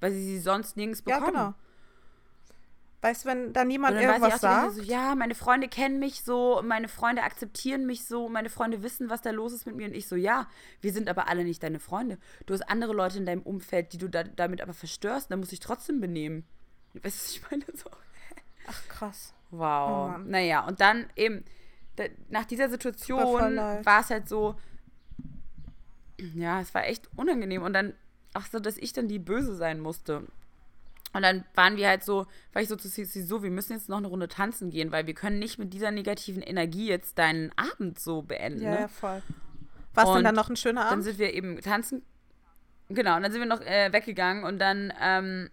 [0.00, 1.32] weil sie sie sonst nirgends ja, bekommen.
[1.36, 1.54] genau.
[3.02, 6.62] Weißt du, wenn da niemand dann irgendwas sagt, so, ja, meine Freunde kennen mich so,
[6.64, 9.88] meine Freunde akzeptieren mich so, meine Freunde wissen, was da los ist mit mir.
[9.88, 10.46] Und ich so, ja,
[10.80, 12.18] wir sind aber alle nicht deine Freunde.
[12.46, 15.50] Du hast andere Leute in deinem Umfeld, die du da, damit aber verstörst, dann musst
[15.50, 16.44] du dich trotzdem benehmen.
[16.94, 17.64] Weißt du, was ich meine?
[17.74, 17.90] So.
[18.68, 19.34] ach krass.
[19.50, 20.12] Oh Wow.
[20.12, 20.30] Mann.
[20.30, 21.44] naja, und dann eben,
[21.96, 24.54] da, nach dieser Situation war es halt so,
[26.36, 27.62] ja, es war echt unangenehm.
[27.62, 27.94] Und dann,
[28.32, 30.28] ach so, dass ich dann die Böse sein musste.
[31.12, 33.88] Und dann waren wir halt so, war ich so zu Cici so, wir müssen jetzt
[33.88, 37.52] noch eine Runde tanzen gehen, weil wir können nicht mit dieser negativen Energie jetzt deinen
[37.56, 38.62] Abend so beenden.
[38.62, 38.80] Ja, ne?
[38.80, 39.22] ja, voll.
[39.94, 41.04] War es denn dann noch ein schöner Dann Abend?
[41.04, 42.02] sind wir eben tanzen.
[42.88, 45.50] Genau, und dann sind wir noch äh, weggegangen und dann ähm,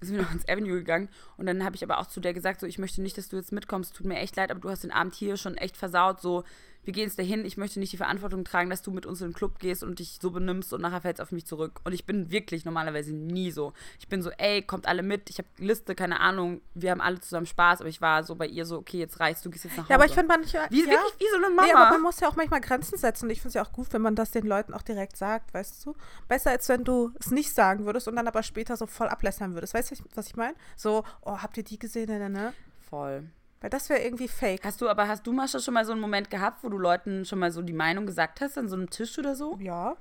[0.00, 1.08] sind wir noch ins Avenue gegangen.
[1.36, 3.36] Und dann habe ich aber auch zu der gesagt, so, ich möchte nicht, dass du
[3.36, 6.20] jetzt mitkommst, tut mir echt leid, aber du hast den Abend hier schon echt versaut.
[6.20, 6.44] So,
[6.84, 9.28] wir gehen jetzt dahin, ich möchte nicht die Verantwortung tragen, dass du mit uns in
[9.28, 11.80] den Club gehst und dich so benimmst und nachher fällt es auf mich zurück.
[11.84, 13.72] Und ich bin wirklich normalerweise nie so.
[13.98, 17.20] Ich bin so, ey, kommt alle mit, ich habe Liste, keine Ahnung, wir haben alle
[17.20, 19.76] zusammen Spaß, aber ich war so bei ihr so, okay, jetzt reichst du, gehst jetzt
[19.76, 19.90] nach Hause.
[19.90, 20.70] Ja, aber ich finde manchmal.
[20.70, 21.66] wie, ja, wirklich wie so eine Mama.
[21.66, 23.26] Nee, aber man muss ja auch manchmal Grenzen setzen.
[23.26, 25.54] Und ich finde es ja auch gut, wenn man das den Leuten auch direkt sagt,
[25.54, 25.94] weißt du?
[26.28, 29.54] Besser, als wenn du es nicht sagen würdest und dann aber später so voll ablässern
[29.54, 29.74] würdest.
[29.74, 30.54] Weißt du, was ich meine?
[30.76, 32.08] So, oh, habt ihr die gesehen?
[32.08, 32.52] Ne, ne, ne?
[32.80, 33.30] Voll.
[33.64, 34.62] Weil das wäre irgendwie fake.
[34.62, 37.24] Hast du, aber hast du, Mascha, schon mal so einen Moment gehabt, wo du Leuten
[37.24, 39.56] schon mal so die Meinung gesagt hast an so einem Tisch oder so?
[39.58, 39.96] Ja.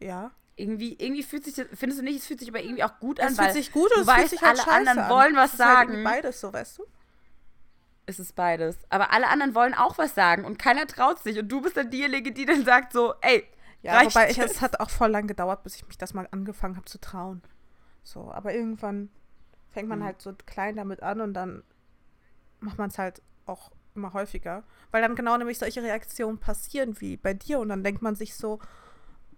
[0.00, 0.30] Ja.
[0.56, 3.20] Irgendwie, irgendwie fühlt sich das, findest du nicht, es fühlt sich aber irgendwie auch gut
[3.20, 5.10] an, Es weil fühlt sich gut du und fühlt weißt, sich halt alle anderen an.
[5.10, 5.88] wollen was Es ist halt sagen.
[5.90, 6.86] irgendwie beides so, weißt du?
[8.06, 8.78] Es ist beides.
[8.88, 11.38] Aber alle anderen wollen auch was sagen und keiner traut sich.
[11.38, 13.46] Und du bist dann diejenige, die dann sagt so, ey,
[13.82, 16.26] Ja, reicht wobei ich, es hat auch voll lang gedauert, bis ich mich das mal
[16.30, 17.42] angefangen habe zu trauen.
[18.02, 19.10] So, aber irgendwann
[19.74, 20.04] fängt man Mhm.
[20.04, 21.62] halt so klein damit an und dann
[22.60, 24.64] macht man es halt auch immer häufiger.
[24.90, 28.34] Weil dann genau nämlich solche Reaktionen passieren wie bei dir und dann denkt man sich
[28.34, 28.58] so,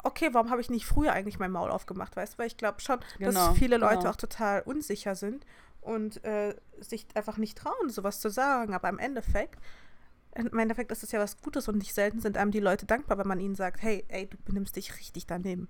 [0.05, 2.39] okay, warum habe ich nicht früher eigentlich mein Maul aufgemacht, weißt du?
[2.39, 4.11] Weil ich glaube schon, Genau, dass viele Leute genau.
[4.11, 5.45] auch total unsicher sind
[5.81, 8.73] und äh, sich einfach nicht trauen, sowas zu sagen.
[8.75, 9.59] Aber im Endeffekt,
[10.35, 13.19] im Endeffekt ist es ja was Gutes und nicht selten sind einem die Leute dankbar,
[13.19, 15.69] wenn man ihnen sagt, hey, ey, du benimmst dich richtig daneben.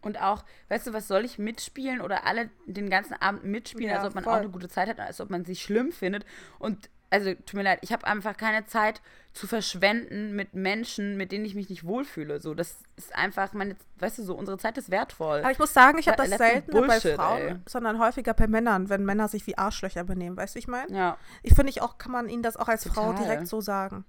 [0.00, 3.98] Und auch, weißt du, was soll ich mitspielen oder alle den ganzen Abend mitspielen, Ja,
[3.98, 4.32] als ob man voll.
[4.34, 6.24] auch eine gute Zeit hat, als ob man sich schlimm findet.
[6.58, 9.00] Und also, tut mir leid, ich habe einfach keine Zeit
[9.32, 12.38] zu verschwenden mit Menschen, mit denen ich mich nicht wohlfühle.
[12.38, 15.38] So, das ist einfach meine, weißt du, so, unsere Zeit ist wertvoll.
[15.38, 17.56] Aber ich muss sagen, ich habe das seltener bei Frauen, ey.
[17.66, 20.36] sondern häufiger bei Männern, wenn Männer sich wie Arschlöcher benehmen.
[20.36, 20.94] Weißt du, wie ich meine?
[20.94, 21.16] Ja.
[21.42, 23.24] Ich finde, ich auch kann man ihnen das auch als Frau Total.
[23.24, 24.04] direkt so sagen.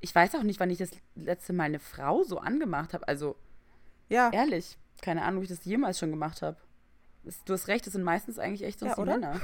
[0.00, 3.08] Ich weiß auch nicht, wann ich das letzte Mal eine Frau so angemacht habe.
[3.08, 3.36] Also,
[4.08, 4.30] Ja.
[4.32, 6.56] ehrlich, keine Ahnung, ob ich das jemals schon gemacht habe.
[7.44, 9.12] Du hast recht, das sind meistens eigentlich echt sonst Ja, oder?
[9.18, 9.40] Männer.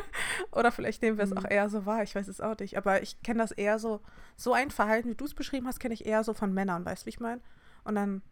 [0.52, 1.36] Oder vielleicht nehmen wir es Mhm.
[1.38, 2.02] auch eher so wahr.
[2.02, 2.78] Ich weiß es auch nicht.
[2.78, 4.00] Aber ich kenne das eher so.
[4.36, 6.86] So ein Verhalten, wie du es beschrieben hast, kenne ich eher so von Männern.
[6.86, 7.42] Weißt du, wie ich meine?
[7.84, 8.22] Und dann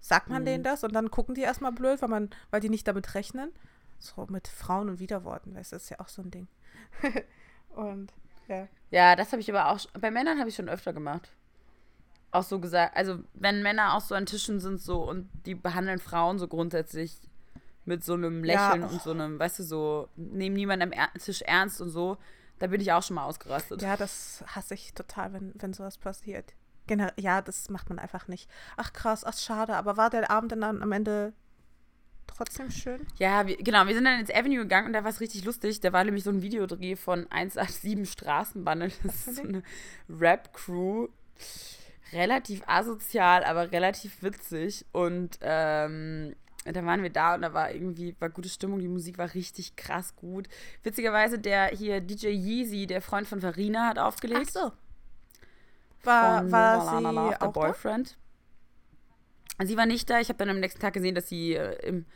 [0.00, 0.46] sagt man Mhm.
[0.46, 3.52] denen das und dann gucken die erstmal blöd, weil, man, weil die nicht damit rechnen.
[4.00, 6.48] So mit Frauen und Widerworten, weißt du, das ist ja auch so ein Ding.
[7.76, 8.12] und
[8.48, 8.66] ja.
[8.90, 9.78] Ja, das habe ich aber auch.
[10.00, 11.30] Bei Männern habe ich schon öfter gemacht.
[12.34, 12.96] Auch so gesagt.
[12.96, 17.16] Also, wenn Männer auch so an Tischen sind so und die behandeln Frauen so grundsätzlich
[17.84, 18.92] mit so einem Ja, Lächeln och.
[18.92, 22.16] und so einem, weißt du, so, nehmen niemanden am er Tisch ernst und so,
[22.58, 23.82] da bin ich auch schon mal ausgerastet.
[23.82, 26.54] Ja, das hasse ich total, wenn, wenn sowas passiert.
[26.88, 28.50] Gener ja, das macht man einfach nicht.
[28.76, 31.34] Ach krass, ach schade, aber war der Abend dann am Ende
[32.26, 33.06] trotzdem schön?
[33.16, 35.78] Ja, wir, genau, wir sind dann ins Avenue gegangen und da war es richtig lustig.
[35.80, 38.90] Da war nämlich so ein Videodreh von 187 Straßenbande.
[39.04, 39.62] Das ist so ein eine
[40.10, 41.08] Rap-Crew.
[42.12, 44.84] Relativ asozial, aber relativ witzig.
[44.92, 49.18] Und ähm, da waren wir da und da war irgendwie, war gute Stimmung, die Musik
[49.18, 50.48] war richtig krass gut.
[50.82, 54.52] Witzigerweise, der hier DJ Yeezy, der Freund von Farina, hat aufgelegt.
[54.52, 54.72] so.
[56.04, 57.60] War, von war sie Love, der auch da?
[57.60, 58.16] Boyfriend.
[59.62, 60.20] Sie war nicht da.
[60.20, 62.06] Ich habe dann am nächsten Tag gesehen, dass sie äh, im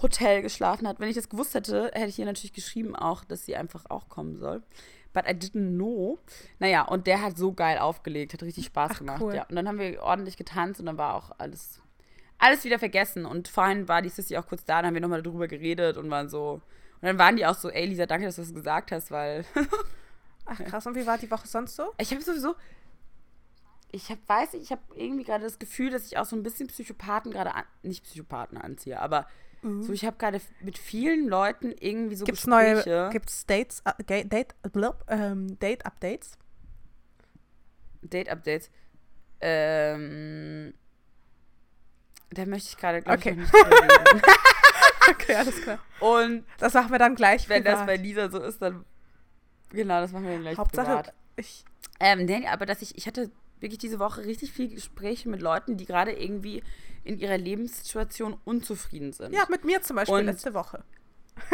[0.00, 0.98] Hotel geschlafen hat.
[0.98, 4.08] Wenn ich das gewusst hätte, hätte ich ihr natürlich geschrieben auch, dass sie einfach auch
[4.08, 4.62] kommen soll.
[5.12, 6.18] But I didn't know.
[6.58, 9.20] Naja, und der hat so geil aufgelegt, hat richtig Spaß Ach, gemacht.
[9.20, 9.34] cool.
[9.34, 9.46] Ja.
[9.48, 11.80] Und dann haben wir ordentlich getanzt und dann war auch alles,
[12.38, 13.26] alles wieder vergessen.
[13.26, 16.10] Und vorhin war die Sissy auch kurz da, dann haben wir nochmal darüber geredet und
[16.10, 16.60] waren so.
[17.00, 19.44] Und dann waren die auch so, ey Lisa, danke, dass du das gesagt hast, weil
[20.46, 21.92] Ach krass, und wie war die Woche sonst so?
[21.98, 22.54] ich habe sowieso.
[23.92, 26.42] Ich hab, weiß nicht, ich habe irgendwie gerade das Gefühl, dass ich auch so ein
[26.42, 29.26] bisschen Psychopathen gerade nicht Psychopathen anziehe, aber
[29.62, 32.88] so ich habe gerade mit vielen Leuten irgendwie so Gibt's Gespräche.
[32.88, 36.32] neue, gibt's Dates, äh, Ga- Date, blub, ähm, Date Updates?
[38.02, 38.70] Date-Updates.
[39.42, 40.72] Ähm,
[42.30, 43.30] da möchte ich gerade, glaube Okay.
[43.32, 44.22] ich, nicht reden.
[45.10, 45.78] Okay, alles klar.
[45.98, 47.86] Und Das machen wir dann gleich wenn das privat.
[47.86, 48.84] bei Lisa so ist, dann
[49.70, 51.14] genau, das machen wir dann gleich Hauptsache, privat.
[51.36, 51.64] ich,
[51.98, 55.76] Ähm, nee, aber dass ich, ich hatte wirklich diese Woche richtig viele Gespräche mit Leuten,
[55.76, 56.62] die gerade irgendwie
[57.04, 59.32] in ihrer Lebenssituation unzufrieden sind.
[59.34, 60.84] ja, mit mir zum Beispiel Und- letzte Woche.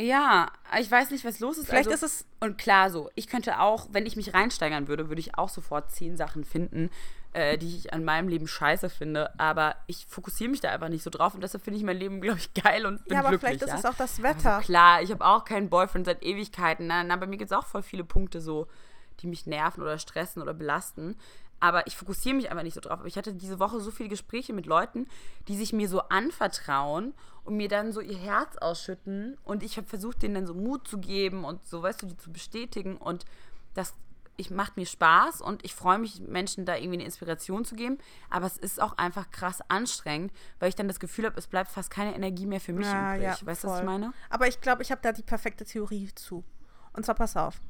[0.00, 0.50] Ja,
[0.80, 1.66] ich weiß nicht, was los ist.
[1.68, 5.10] Vielleicht also, ist es, Und klar so, ich könnte auch, wenn ich mich reinsteigern würde,
[5.10, 6.88] würde ich auch sofort zehn Sachen finden,
[7.34, 9.38] äh, die ich an meinem Leben scheiße finde.
[9.38, 12.22] Aber ich fokussiere mich da einfach nicht so drauf und deshalb finde ich mein Leben,
[12.22, 13.50] glaube ich, geil und bin ja, aber glücklich.
[13.60, 13.78] vielleicht ist ja?
[13.78, 14.60] es auch das Also Wetter.
[14.60, 16.86] klar, ich habe auch keinen Boyfriend seit Ewigkeiten.
[16.86, 18.68] Na, na, bei mir gibt es auch voll viele Punkte so,
[19.20, 21.16] die mich nerven oder stressen oder belasten.
[21.60, 22.98] Aber ich fokussiere mich einfach nicht so drauf.
[22.98, 25.06] Aber ich hatte diese Woche so viele Gespräche mit Leuten,
[25.46, 29.38] die sich mir so anvertrauen und mir dann so ihr Herz ausschütten.
[29.44, 32.16] Und ich habe versucht, denen dann so Mut zu geben und so, weißt du, die
[32.16, 32.96] zu bestätigen.
[32.96, 33.24] Und
[33.74, 33.94] das
[34.36, 37.98] ich, macht mir Spaß und ich freue mich, Menschen da irgendwie eine Inspiration zu geben.
[38.30, 41.70] Aber es ist auch einfach krass anstrengend, weil ich dann das Gefühl habe, es bleibt
[41.70, 43.22] fast keine Energie mehr für mich Ja, übrig.
[43.40, 44.12] ja, weißt du, was ich meine?
[44.30, 46.44] Aber ich glaube, ich habe da die perfekte Theorie zu.
[46.92, 47.60] Und zwar pass auf.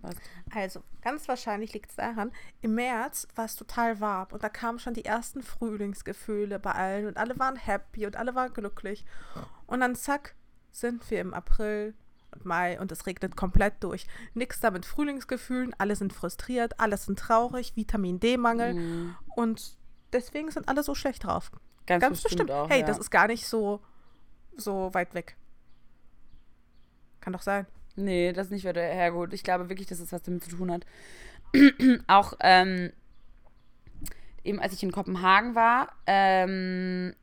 [0.00, 0.14] Was?
[0.54, 2.30] Also, ganz wahrscheinlich liegt es daran,
[2.60, 7.06] im März war es total warm und da kamen schon die ersten Frühlingsgefühle bei allen
[7.06, 9.04] und alle waren happy und alle waren glücklich.
[9.66, 10.34] Und dann zack,
[10.70, 11.94] sind wir im April
[12.32, 14.06] und Mai und es regnet komplett durch.
[14.34, 19.16] Nix da mit Frühlingsgefühlen, alle sind frustriert, alle sind traurig, Vitamin D-Mangel Mhm.
[19.34, 19.76] und
[20.12, 21.50] deswegen sind alle so schlecht drauf.
[21.86, 22.50] Ganz, Ganz bestimmt, bestimmt.
[22.52, 22.70] auch.
[22.70, 22.86] hey, ja.
[22.86, 23.80] das ist gar nicht so,
[24.56, 25.36] so weit weg.
[27.20, 27.66] Kann doch sein.
[27.98, 29.34] Nee, das ist nicht weiter hergeholt.
[29.34, 30.86] Ich glaube wirklich, dass es was damit zu tun hat.
[32.06, 32.92] auch ähm,
[34.44, 37.14] eben als ich in Kopenhagen war, ähm,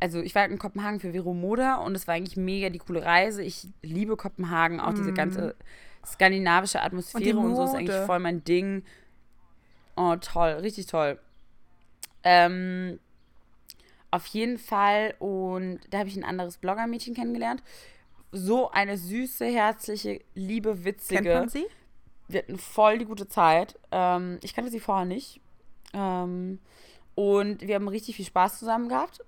[0.00, 3.04] also ich war in Kopenhagen für Vero Moda und es war eigentlich mega die coole
[3.04, 3.42] Reise.
[3.42, 5.54] Ich liebe Kopenhagen, auch diese ganze
[6.06, 8.84] skandinavische Atmosphäre und, so ist eigentlich voll mein Ding.
[9.96, 11.18] Oh, toll, richtig toll.
[12.22, 12.98] Ähm,
[14.10, 17.62] auf jeden Fall und da habe ich ein anderes Blogger-Mädchen kennengelernt.
[18.32, 21.34] So eine süße, herzliche, liebe, Kennt witzige.
[21.34, 21.66] man sie?
[22.28, 23.78] Wir hatten voll die gute Zeit.
[23.90, 25.40] Ähm, ich kannte sie vorher nicht.
[25.92, 26.60] Ähm,
[27.16, 29.24] und wir haben richtig viel Spaß zusammen gehabt.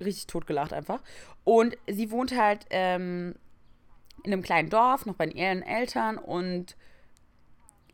[0.00, 1.02] Richtig totgelacht einfach.
[1.44, 3.34] Und sie wohnt halt ähm,
[4.22, 6.76] in einem kleinen Dorf, noch bei ihren Eltern und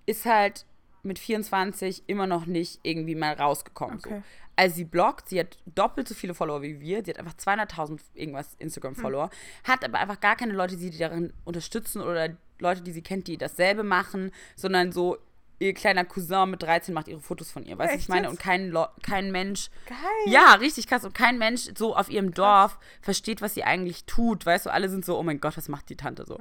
[0.06, 0.66] ist halt
[1.02, 3.98] mit 24 immer noch nicht irgendwie mal rausgekommen.
[4.00, 4.10] So.
[4.10, 4.22] Okay.
[4.56, 7.98] Also sie bloggt, sie hat doppelt so viele Follower wie wir, sie hat einfach 200.000
[8.14, 9.30] irgendwas Instagram-Follower,
[9.64, 12.28] hat aber einfach gar keine Leute, die sie darin unterstützen oder
[12.58, 15.16] Leute, die sie kennt, die dasselbe machen, sondern so
[15.60, 18.22] ihr kleiner Cousin mit 13 macht ihre Fotos von ihr, weißt du, ich meine?
[18.22, 18.30] jetzt?
[18.32, 19.96] Und kein, Lo- kein Mensch, Geil.
[20.26, 24.44] ja, richtig krass, und kein Mensch so auf ihrem Dorf versteht, was sie eigentlich tut,
[24.46, 26.38] weißt du, alle sind so, oh mein Gott, was macht die Tante so?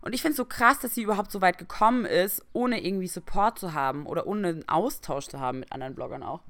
[0.00, 3.08] Und ich finde es so krass, dass sie überhaupt so weit gekommen ist, ohne irgendwie
[3.08, 6.42] Support zu haben oder ohne einen Austausch zu haben mit anderen Bloggern auch.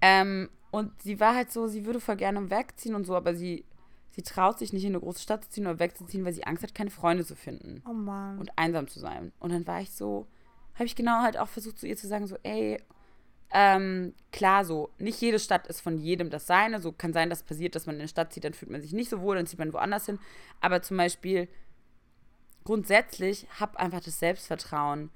[0.00, 3.64] Ähm, und sie war halt so, sie würde voll gerne wegziehen und so, aber sie,
[4.10, 6.62] sie traut sich nicht in eine große Stadt zu ziehen oder wegzuziehen, weil sie Angst
[6.62, 8.38] hat, keine Freunde zu finden Oh Mann.
[8.38, 9.32] und einsam zu sein.
[9.38, 10.26] Und dann war ich so,
[10.74, 12.80] habe ich genau halt auch versucht, zu ihr zu sagen, so, ey,
[13.54, 16.80] ähm, klar, so, nicht jede Stadt ist von jedem das Seine.
[16.80, 18.92] So kann sein, dass passiert, dass man in eine Stadt zieht, dann fühlt man sich
[18.94, 20.18] nicht so wohl, dann zieht man woanders hin.
[20.60, 21.48] Aber zum Beispiel,
[22.64, 25.10] grundsätzlich, hab einfach das Selbstvertrauen,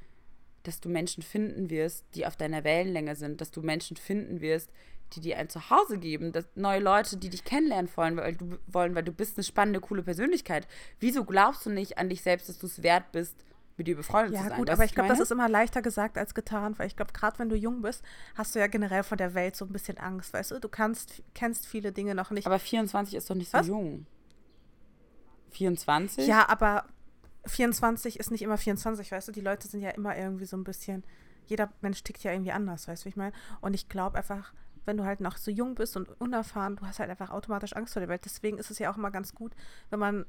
[0.63, 4.71] dass du Menschen finden wirst, die auf deiner Wellenlänge sind, dass du Menschen finden wirst,
[5.13, 8.95] die dir ein Zuhause geben, dass neue Leute, die dich kennenlernen wollen, weil du wollen,
[8.97, 10.67] weil du bist eine spannende, coole Persönlichkeit.
[10.99, 13.37] Wieso glaubst du nicht an dich selbst, dass du es wert bist,
[13.77, 14.59] mit dir befreundet Ja, zu sein?
[14.59, 17.13] gut, Weißt aber ich glaube, das ist immer leichter gesagt als getan, weil ich glaube,
[17.13, 18.03] gerade wenn du jung bist,
[18.35, 20.59] hast du ja generell von der Welt so ein bisschen Angst, weißt du?
[20.59, 22.47] Du kannst, kennst viele Dinge noch nicht.
[22.47, 23.69] Aber 24 ist doch nicht so Was?
[23.69, 24.07] jung.
[25.51, 26.27] 24?
[26.27, 26.85] ja, aber
[27.47, 29.33] 24 ist nicht immer 24, weißt du?
[29.33, 31.05] Die Leute sind ja immer irgendwie so ein bisschen,
[31.47, 33.33] jeder Mensch tickt ja irgendwie anders, weißt du, wie ich meine?
[33.61, 34.53] Und ich glaube einfach,
[34.85, 37.93] wenn du halt noch so jung bist und unerfahren, du hast halt einfach automatisch Angst
[37.93, 38.25] vor der Welt.
[38.25, 39.53] Deswegen ist es ja auch immer ganz gut,
[39.91, 40.27] wenn man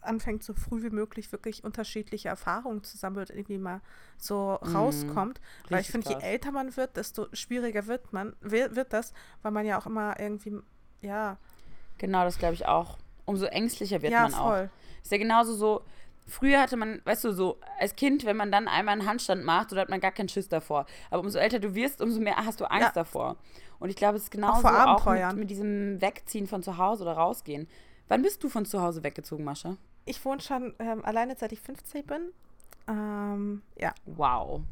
[0.00, 3.80] anfängt, so früh wie möglich wirklich unterschiedliche Erfahrungen zu sammeln und irgendwie mal
[4.16, 5.40] so rauskommt.
[5.68, 9.12] Weil ich finde, je älter man wird, desto schwieriger wird man, wird, das,
[9.42, 10.56] weil man ja auch immer irgendwie,
[11.02, 11.36] ja,
[11.98, 12.96] Genau, das glaube ich auch.
[13.24, 14.48] Umso ängstlicher wird ja, man auch.
[14.48, 14.70] voll.
[15.02, 15.82] Ist ja genauso so.
[16.28, 19.70] Früher hatte man, weißt du, so als Kind, wenn man dann einmal einen Handstand macht,
[19.70, 20.86] so hat man gar keinen Schiss davor.
[21.10, 22.92] Aber umso älter du wirst, umso mehr hast du Angst Ja.
[22.92, 23.36] davor.
[23.78, 24.76] Und ich glaube, es ist genauso vor auch,
[25.06, 25.30] Abenteuern.
[25.30, 27.66] mit, mit diesem Wegziehen von zu Hause oder rausgehen.
[28.08, 29.76] Wann bist du von zu Hause weggezogen, Mascha?
[30.04, 32.32] Ich wohne schon ähm, alleine, seit ich 15 bin.
[32.88, 34.62] Ähm, ja, Wow.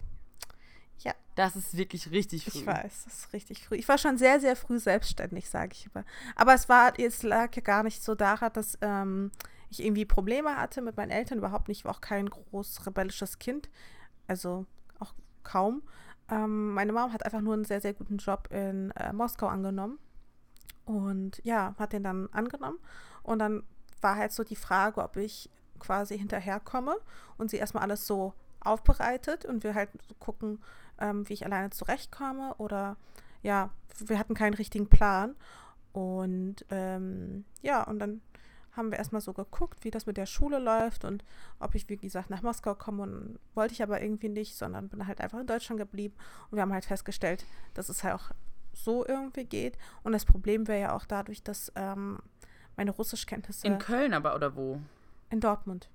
[1.01, 1.13] Ja.
[1.35, 2.61] Das ist wirklich richtig früh.
[2.61, 3.77] ich weiß, das ist richtig früh.
[3.77, 6.05] Ich war schon sehr, sehr früh selbstständig, sage ich immer.
[6.35, 9.31] Aber es war, es lag ja gar nicht so daran, dass ähm,
[9.71, 11.39] ich irgendwie Probleme hatte mit meinen Eltern.
[11.39, 11.81] Überhaupt nicht.
[11.81, 13.69] Ich war auch kein groß rebellisches Kind.
[14.27, 14.67] Also
[14.99, 15.83] auch kaum.
[16.31, 19.99] Ähm, meine Mom hat einfach nur einen sehr, sehr guten Job in äh, Moskau angenommen.
[20.85, 22.79] Und ja, hat den dann angenommen.
[23.23, 23.65] Und dann
[24.01, 26.97] war halt so die Frage, ob ich quasi hinterherkomme
[27.37, 30.63] und sie erstmal alles so aufbereitet und wir halt gucken,
[30.99, 32.97] ähm, wie ich alleine zurechtkomme oder
[33.43, 35.37] ja, wir hatten keinen richtigen Plan
[35.93, 38.21] und ähm, ja, und dann
[38.77, 41.25] haben wir erstmal so geguckt, wie das mit der Schule läuft und
[41.59, 45.07] ob ich, wie gesagt, nach Moskau komme und wollte ich aber irgendwie nicht, sondern bin
[45.07, 46.15] halt einfach in Deutschland geblieben
[46.51, 48.31] und wir haben halt festgestellt, dass es halt auch
[48.73, 52.19] so irgendwie geht und das Problem wäre ja auch dadurch, dass ähm,
[52.77, 54.81] meine Russischkenntnisse In Köln aber, oder wo?
[55.31, 55.89] in Dortmund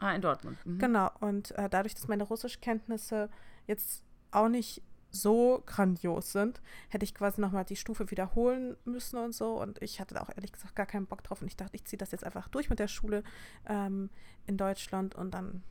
[0.00, 0.64] Ah, in Dortmund.
[0.64, 0.78] Mhm.
[0.78, 3.28] Genau, und äh, dadurch, dass meine Russischkenntnisse
[3.66, 4.80] jetzt auch nicht
[5.10, 9.60] so grandios sind, hätte ich quasi nochmal die Stufe wiederholen müssen und so.
[9.60, 11.40] Und ich hatte da auch ehrlich gesagt gar keinen Bock drauf.
[11.40, 13.22] Und ich dachte, ich ziehe das jetzt einfach durch mit der Schule
[13.66, 14.10] ähm,
[14.46, 15.62] in Deutschland und dann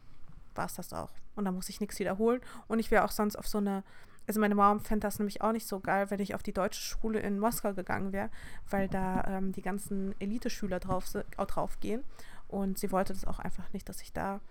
[0.55, 1.11] war es das auch.
[1.35, 2.41] Und dann muss ich nichts wiederholen.
[2.67, 3.83] Und ich wäre auch sonst auf so eine.
[4.27, 6.81] Also meine Mom fände das nämlich auch nicht so geil, wenn ich auf die deutsche
[6.81, 8.29] Schule in Moskau gegangen wäre,
[8.69, 11.05] weil da ähm, die ganzen Elite-Schüler drauf,
[11.37, 12.03] drauf gehen.
[12.49, 14.41] Und sie wollte das auch einfach nicht, dass ich da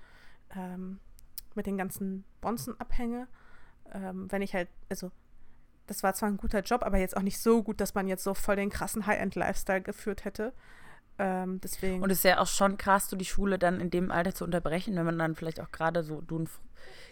[0.55, 0.99] ähm,
[1.55, 3.29] mit den ganzen Bonzen abhänge.
[3.95, 5.11] Ähm, wenn ich halt, also
[5.87, 8.25] das war zwar ein guter Job, aber jetzt auch nicht so gut, dass man jetzt
[8.25, 10.53] so voll den krassen High-End-Lifestyle geführt hätte.
[11.19, 12.03] Ähm, deswegen.
[12.03, 14.45] Und es ist ja auch schon krass, so die Schule dann in dem Alter zu
[14.45, 16.49] unterbrechen, wenn man dann vielleicht auch gerade so, du einen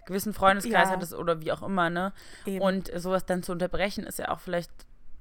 [0.07, 0.91] gewissen Freundeskreis ja.
[0.91, 2.13] hattest oder wie auch immer, ne?
[2.45, 2.61] Eben.
[2.61, 4.71] Und sowas dann zu unterbrechen, ist ja auch vielleicht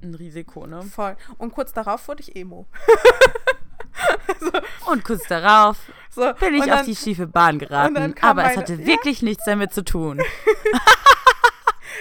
[0.01, 0.81] ein Risiko, ne?
[0.81, 1.15] Voll.
[1.37, 2.65] Und kurz darauf wurde ich Emo.
[4.39, 4.51] so.
[4.91, 5.79] Und kurz darauf
[6.09, 6.33] so.
[6.39, 8.15] bin ich dann, auf die schiefe Bahn geraten.
[8.21, 8.85] Aber meine, es hatte ja?
[8.85, 10.19] wirklich nichts damit zu tun.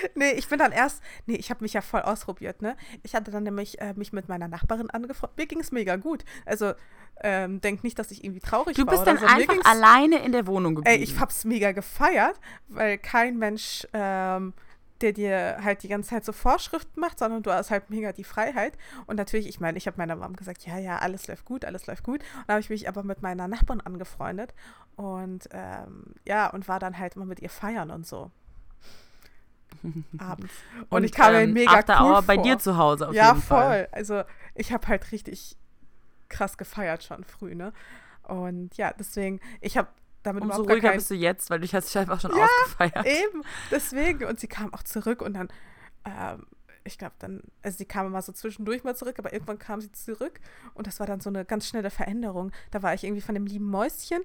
[0.15, 2.77] nee, ich bin dann erst, nee, ich habe mich ja voll ausprobiert, ne?
[3.03, 5.39] Ich hatte dann nämlich äh, mich mit meiner Nachbarin angefreundet.
[5.39, 6.25] Mir ging es mega gut.
[6.47, 6.73] Also,
[7.23, 8.85] ähm, denk nicht, dass ich irgendwie traurig war.
[8.85, 9.27] Du bist dann so.
[9.27, 10.99] einfach alleine in der Wohnung geblieben.
[10.99, 14.55] Ey, ich hab's mega gefeiert, weil kein Mensch, ähm,
[15.03, 18.25] der dir halt die ganze Zeit so Vorschriften macht, sondern du hast halt mega die
[18.25, 18.79] Freiheit.
[19.07, 21.87] Und natürlich, ich meine, ich habe meiner Mom gesagt, ja, ja, alles läuft gut, alles
[21.87, 22.21] läuft gut.
[22.21, 24.55] Und dann habe ich mich aber mit meiner Nachbarin angefreundet
[24.97, 28.31] und ähm, ja, und war dann halt immer mit ihr feiern und so
[30.19, 30.55] abends.
[30.89, 33.15] Und, und ich kam ähm, mir mega After cool Hour bei dir zu Hause auf
[33.15, 33.81] ja, jeden Fall.
[33.81, 33.89] Ja, voll.
[33.93, 34.23] Also
[34.55, 35.57] ich habe halt richtig
[36.29, 37.73] krass gefeiert schon früh, ne?
[38.23, 39.89] Und ja, deswegen, ich habe
[40.23, 40.99] damit Umso ruhiger kein...
[40.99, 43.07] bist du jetzt, weil du hast dich einfach schon ja, ausgefeiert.
[43.07, 43.43] eben.
[43.71, 44.25] Deswegen.
[44.25, 45.49] Und sie kam auch zurück und dann,
[46.05, 46.47] ähm,
[46.85, 49.93] ich glaube dann, also sie kam immer so zwischendurch mal zurück, aber irgendwann kam sie
[49.93, 50.41] zurück
[50.75, 52.53] und das war dann so eine ganz schnelle Veränderung.
[52.71, 54.23] Da war ich irgendwie von dem lieben Mäuschen,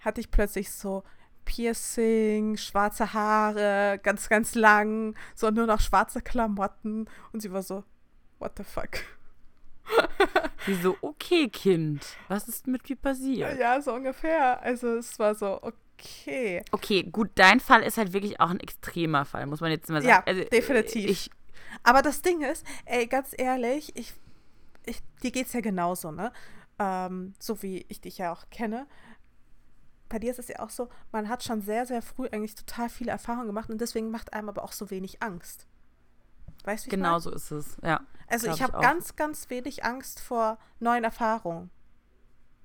[0.00, 1.04] hatte ich plötzlich so
[1.44, 7.08] Piercing, schwarze Haare, ganz, ganz lang, so nur noch schwarze Klamotten.
[7.32, 7.84] Und sie war so,
[8.38, 9.00] what the fuck?
[10.66, 13.58] Sie so, okay, Kind, was ist mit dir passiert?
[13.58, 14.62] Ja, so ungefähr.
[14.62, 16.62] Also es war so, okay.
[16.70, 20.02] Okay, gut, dein Fall ist halt wirklich auch ein extremer Fall, muss man jetzt mal
[20.02, 20.08] sagen.
[20.08, 21.10] Ja, also, definitiv.
[21.10, 21.30] Ich,
[21.82, 24.12] Aber das Ding ist, ey, ganz ehrlich, ich,
[24.86, 26.32] ich, dir geht's ja genauso, ne?
[26.78, 28.86] Ähm, so wie ich dich ja auch kenne
[30.10, 32.90] bei dir ist es ja auch so, man hat schon sehr, sehr früh eigentlich total
[32.90, 35.66] viele Erfahrungen gemacht und deswegen macht einem aber auch so wenig Angst.
[36.64, 38.00] Weißt du, Genau so ist es, ja.
[38.26, 41.70] Also ich habe ganz, ganz wenig Angst vor neuen Erfahrungen.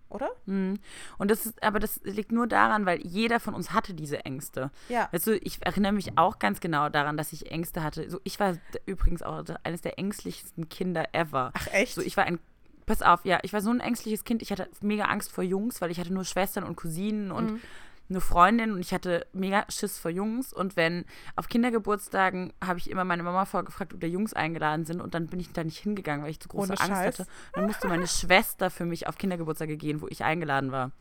[0.10, 0.30] Oder?
[0.46, 0.80] Mhm.
[1.18, 4.72] Und das ist, aber das liegt nur daran, weil jeder von uns hatte diese Ängste.
[4.90, 5.10] Ja.
[5.12, 8.10] Weißt du, ich erinnere mich auch ganz genau daran, dass ich Ängste hatte.
[8.10, 11.52] So, ich war übrigens auch eines der ängstlichsten Kinder ever.
[11.54, 11.96] Ach echt?
[11.96, 12.40] So, ich war ein
[12.86, 14.42] Pass auf, ja, ich war so ein ängstliches Kind.
[14.42, 17.62] Ich hatte mega Angst vor Jungs, weil ich hatte nur Schwestern und Cousinen und mhm.
[18.10, 20.54] eine Freundin und ich hatte mega Schiss vor Jungs.
[20.54, 21.06] Und wenn
[21.36, 25.28] auf Kindergeburtstagen habe ich immer meine Mama vorgefragt, ob da Jungs eingeladen sind und dann
[25.28, 27.20] bin ich da nicht hingegangen, weil ich zu große Ohne Angst Scheiß.
[27.20, 27.30] hatte.
[27.54, 30.92] Dann musste meine Schwester für mich auf Kindergeburtstage gehen, wo ich eingeladen war.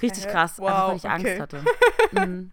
[0.00, 1.14] Richtig krass, wow, einfach weil ich okay.
[1.14, 1.64] Angst hatte.
[2.12, 2.50] mhm.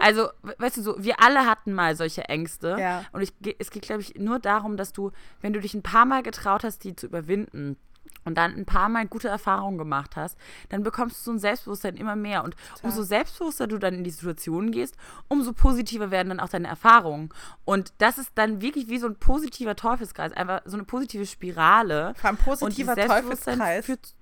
[0.00, 2.76] Also, weißt du, so, wir alle hatten mal solche Ängste.
[2.78, 3.04] Ja.
[3.12, 5.10] Und ich, es geht, glaube ich, nur darum, dass du,
[5.40, 7.76] wenn du dich ein paar Mal getraut hast, die zu überwinden,
[8.24, 11.96] und dann ein paar Mal gute Erfahrungen gemacht hast, dann bekommst du so ein Selbstbewusstsein
[11.96, 12.44] immer mehr.
[12.44, 12.90] Und Total.
[12.90, 14.96] umso selbstbewusster du dann in die Situation gehst,
[15.28, 17.30] umso positiver werden dann auch deine Erfahrungen.
[17.64, 22.14] Und das ist dann wirklich wie so ein positiver Teufelskreis, einfach so eine positive Spirale.
[22.22, 23.84] Ein positiver Teufelskreis.
[23.84, 24.14] Führt,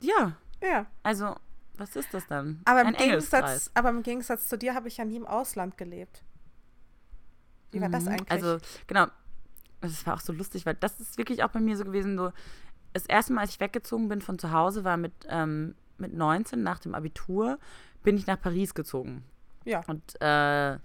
[0.00, 0.32] ja.
[0.62, 0.86] Ja.
[1.02, 1.36] Also,
[1.76, 2.60] was ist das dann?
[2.64, 6.22] Aber im, Gegensatz, aber im Gegensatz zu dir habe ich ja nie im Ausland gelebt.
[7.72, 7.92] Wie war mhm.
[7.92, 8.30] das eigentlich?
[8.30, 9.06] Also, genau.
[9.80, 12.32] Das war auch so lustig, weil das ist wirklich auch bei mir so gewesen, so
[12.92, 16.62] das erste Mal, als ich weggezogen bin von zu Hause, war mit, ähm, mit 19
[16.62, 17.58] nach dem Abitur,
[18.02, 19.24] bin ich nach Paris gezogen.
[19.64, 19.82] Ja.
[19.86, 20.78] Und äh,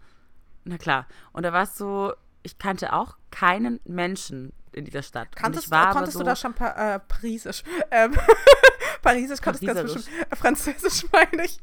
[0.65, 1.07] na klar.
[1.31, 5.35] Und da war es so, ich kannte auch keinen Menschen in dieser Stadt.
[5.35, 7.63] Kanntest, konntest so, du da schon pa äh, Parisisch?
[7.91, 8.13] Ähm,
[9.01, 10.09] Parisisch konntest du ganz bestimmt.
[10.29, 11.59] Äh, Französisch meine ich.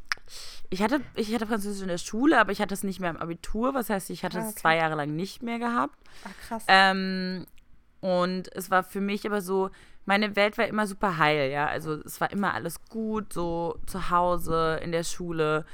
[0.71, 3.19] Ich hatte, ich hatte Französisch in der Schule, aber ich hatte es nicht mehr im
[3.19, 3.75] Abitur.
[3.75, 4.51] Was heißt, ich hatte ah, okay.
[4.51, 5.95] es zwei Jahre lang nicht mehr gehabt.
[6.25, 6.65] Ach, krass.
[6.69, 7.47] Ähm,
[8.01, 9.71] und es war für mich aber so,
[10.05, 11.67] meine Welt war immer super heil, ja.
[11.67, 15.65] Also es war immer alles gut, so zu Hause, in der Schule.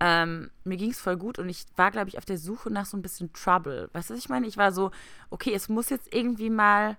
[0.00, 2.86] Ähm, mir ging es voll gut und ich war, glaube ich, auf der Suche nach
[2.86, 3.90] so ein bisschen Trouble.
[3.92, 4.46] Weißt du, was ich meine?
[4.46, 4.90] Ich war so,
[5.28, 6.96] okay, es muss jetzt irgendwie mal,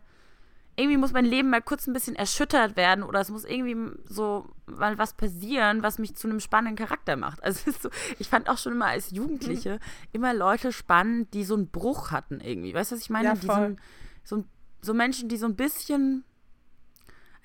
[0.76, 4.48] irgendwie muss mein Leben mal kurz ein bisschen erschüttert werden oder es muss irgendwie so
[4.68, 7.44] mal was passieren, was mich zu einem spannenden Charakter macht.
[7.44, 10.10] Also so, ich fand auch schon immer als Jugendliche mhm.
[10.12, 12.76] immer Leute spannend, die so einen Bruch hatten irgendwie.
[12.76, 13.30] Weißt du, was ich meine?
[13.30, 13.70] Ja, voll.
[13.70, 13.82] Die
[14.24, 14.44] so, so,
[14.82, 16.24] so Menschen, die so ein bisschen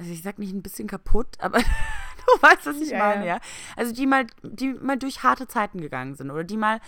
[0.01, 3.38] also ich sag nicht ein bisschen kaputt, aber du weißt, was ich ja, meine, ja.
[3.76, 6.80] Also die mal, die mal durch harte Zeiten gegangen sind oder die mal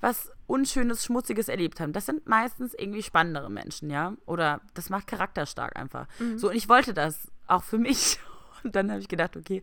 [0.00, 1.92] was Unschönes, Schmutziges erlebt haben.
[1.92, 4.14] Das sind meistens irgendwie spannendere Menschen, ja.
[4.26, 6.08] Oder das macht Charakter stark einfach.
[6.18, 6.38] Mhm.
[6.38, 8.18] So, und ich wollte das auch für mich.
[8.62, 9.62] Und dann habe ich gedacht, okay,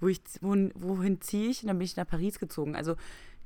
[0.00, 1.62] wo ich, wohin, wohin ziehe ich?
[1.62, 2.74] Und dann bin ich nach Paris gezogen.
[2.74, 2.96] Also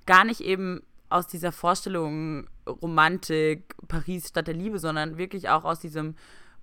[0.06, 5.80] gar nicht eben aus dieser Vorstellung Romantik, Paris Stadt der Liebe, sondern wirklich auch aus
[5.80, 6.14] diesem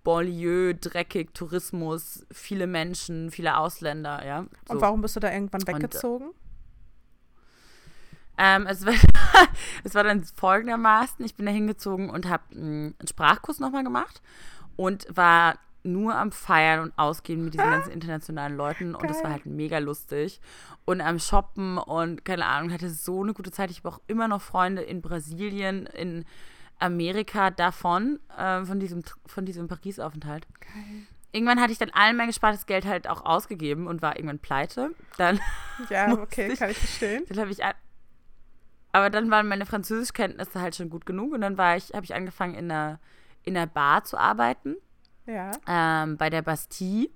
[0.04, 4.46] Banlieue, dreckig, Tourismus, viele Menschen, viele Ausländer, ja.
[4.68, 4.74] So.
[4.74, 6.32] Und warum bist du da irgendwann Und, äh, weggezogen?
[8.38, 8.94] Ähm, es, war,
[9.84, 14.22] es war dann folgendermaßen, ich bin da hingezogen und habe einen Sprachkurs nochmal gemacht
[14.76, 19.24] und war nur am Feiern und Ausgehen mit diesen ganzen internationalen Leuten und das war
[19.24, 19.32] Geil.
[19.34, 20.40] halt mega lustig
[20.86, 23.72] und am Shoppen und keine Ahnung, hatte so eine gute Zeit.
[23.72, 26.26] Ich habe auch immer noch Freunde in Brasilien, in
[26.82, 30.48] Amerika davon, äh, von diesem, von diesem Paris-Aufenthalt.
[30.60, 31.04] Geil.
[31.34, 34.92] Irgendwann hatte ich dann all mein gespartes Geld halt auch ausgegeben und war irgendwann pleite.
[35.18, 35.40] Dann
[35.90, 37.24] Ja, okay, ich- kann ich verstehen.
[37.30, 37.60] dann habe ich
[38.94, 42.14] aber dann waren meine Französischkenntnisse halt schon gut genug und dann war ich, habe ich
[42.14, 43.00] angefangen in einer,
[43.44, 44.76] in einer Bar zu arbeiten,
[45.26, 45.52] Ja.
[45.68, 47.10] ähm, bei der Bastille.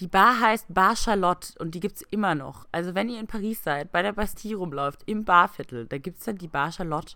[0.00, 2.66] Die Bar heißt Bar Charlotte und die gibt es immer noch.
[2.72, 6.24] Also wenn ihr in Paris seid, bei der Bastille rumläuft, im Barviertel, da gibt es
[6.24, 7.14] dann die Bar Charlotte.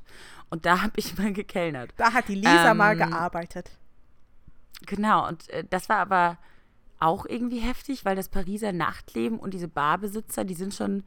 [0.48, 1.92] Und da habe ich mal gekellnert.
[1.96, 3.70] Da hat die Lisa mal Ähm, gearbeitet.
[4.86, 6.38] Genau, und äh, das war aber
[7.00, 11.04] auch irgendwie heftig, weil das Pariser Nachtleben und diese Barbesitzer, die sind schon,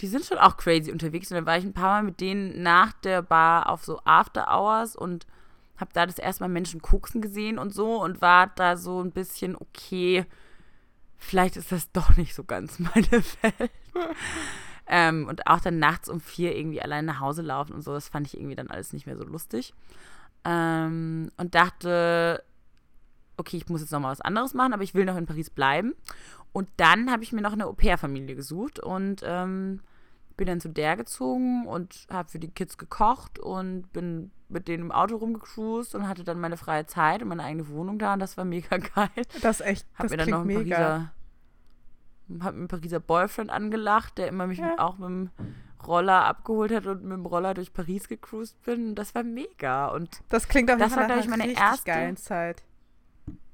[0.00, 1.30] die sind schon auch crazy unterwegs.
[1.30, 4.46] Und dann war ich ein paar Mal mit denen nach der Bar auf so After
[4.48, 5.26] Hours und
[5.76, 9.12] habe da das erste Mal Menschen koksen gesehen und so und war da so ein
[9.12, 10.24] bisschen, okay,
[11.18, 13.70] vielleicht ist das doch nicht so ganz meine Welt.
[14.86, 18.08] ähm, und auch dann nachts um vier irgendwie allein nach Hause laufen und so, das
[18.08, 19.74] fand ich irgendwie dann alles nicht mehr so lustig.
[20.44, 22.42] Ähm, und dachte,
[23.36, 25.50] okay, ich muss jetzt noch mal was anderes machen, aber ich will noch in Paris
[25.50, 25.94] bleiben.
[26.52, 29.80] Und dann habe ich mir noch eine Au-pair-Familie gesucht und ähm,
[30.36, 34.84] bin dann zu der gezogen und habe für die Kids gekocht und bin mit denen
[34.84, 38.20] im Auto rumgecruised und hatte dann meine freie Zeit und meine eigene Wohnung da und
[38.20, 39.08] das war mega geil.
[39.42, 40.76] Das ist echt, Hab das mir dann noch einen mega.
[40.76, 44.78] Pariser, hab mir einen Pariser Boyfriend angelacht, der immer mich Ja.
[44.78, 45.30] auch mit dem
[45.86, 48.94] Roller abgeholt hat und mit dem Roller durch Paris gecruised bin.
[48.94, 49.86] Das war mega.
[49.88, 52.62] Und Das klingt auf jeden Das Fall war, nach einer meine erste- geilen Zeit.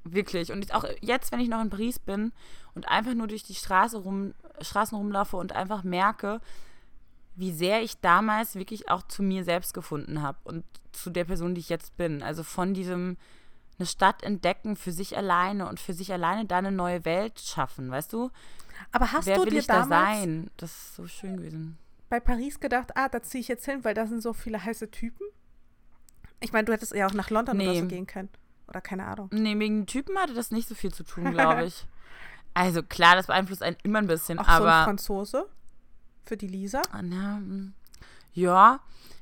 [0.05, 0.51] Wirklich.
[0.53, 2.33] Und auch jetzt, wenn ich noch in Paris bin
[2.75, 6.41] und einfach nur durch die Straße rum, Straßen rumlaufe und einfach merke,
[7.37, 11.55] wie sehr ich damals wirklich auch zu mir selbst gefunden habe und zu der Person,
[11.55, 12.22] die ich jetzt bin.
[12.22, 13.16] Also von diesem
[13.78, 17.91] eine Stadt entdecken für sich alleine und für sich alleine da eine neue Welt schaffen,
[17.91, 18.30] weißt du?
[18.93, 20.51] Aber hast Wer du will dir ich da damals sein?
[20.57, 21.78] Das ist so schön gewesen.
[22.09, 24.91] bei Paris gedacht, ah, da ziehe ich jetzt hin, weil da sind so viele heiße
[24.93, 25.26] Typen?
[26.41, 27.80] Ich meine, du hättest ja auch nach London oder Nee.
[27.80, 28.28] so gehen können.
[28.68, 29.28] Oder keine Ahnung.
[29.32, 31.87] Nee, wegen Typen hatte das nicht so viel zu tun, glaube ich.
[32.55, 34.85] Also klar, das beeinflusst einen immer ein bisschen, Auch so ein aber.
[34.85, 35.49] Franzose
[36.25, 36.83] für die Lisa.
[36.93, 37.75] Ah, na, mm.
[38.33, 38.81] ja,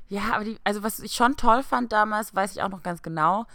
[0.08, 3.02] ja, aber die, also was ich schon toll fand damals, weiß ich auch noch ganz
[3.02, 3.46] genau,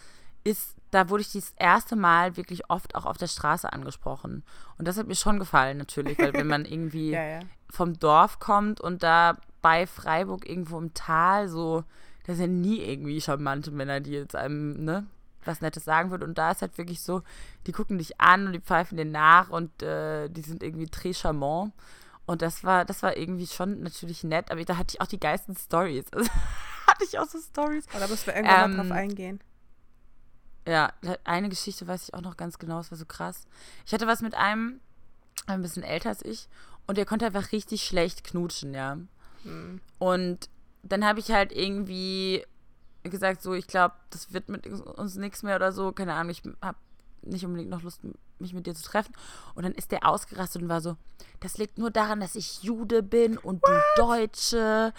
[0.44, 4.44] ist, da wurde ich das erste Mal wirklich oft auch auf der Straße angesprochen.
[4.78, 7.40] Und das hat mir schon gefallen, natürlich, weil wenn man irgendwie Ja, ja.
[7.70, 11.84] vom Dorf kommt und da bei Freiburg irgendwo im Tal so,
[12.26, 15.06] da sind ja nie irgendwie charmante Männer, die jetzt einem, ne,
[15.46, 16.24] was Nettes sagen würden.
[16.24, 17.22] Und da ist halt wirklich so,
[17.68, 21.16] die gucken dich an und die pfeifen dir nach und äh, die sind irgendwie très
[21.16, 21.72] charmant.
[22.28, 25.20] Und das war, das war irgendwie schon natürlich nett, aber da hatte ich auch die
[25.20, 26.06] geilsten Stories.
[26.16, 26.30] Also,
[26.88, 27.86] hatte ich auch so Stories.
[27.90, 29.40] Aber da müssen wir irgendwann mal Ähm, drauf eingehen.
[30.68, 30.92] Ja,
[31.24, 33.46] eine Geschichte weiß ich auch noch ganz genau, das war so krass.
[33.86, 34.80] Ich hatte was mit einem,
[35.48, 36.48] ein bisschen älter als ich,
[36.86, 38.98] und der konnte einfach richtig schlecht knutschen, ja.
[39.44, 39.82] Hm.
[40.00, 40.50] Und
[40.84, 42.46] dann habe ich halt irgendwie
[43.04, 46.44] gesagt, so, ich glaube, das wird mit uns nichts mehr oder so, keine Ahnung, ich
[46.62, 46.78] habe
[47.30, 48.02] nicht unbedingt noch Lust,
[48.40, 49.14] mich mit dir zu treffen.
[49.56, 50.96] Und dann ist der ausgerastet und war so,
[51.40, 54.94] das liegt nur daran, dass ich Jude bin und du Deutsche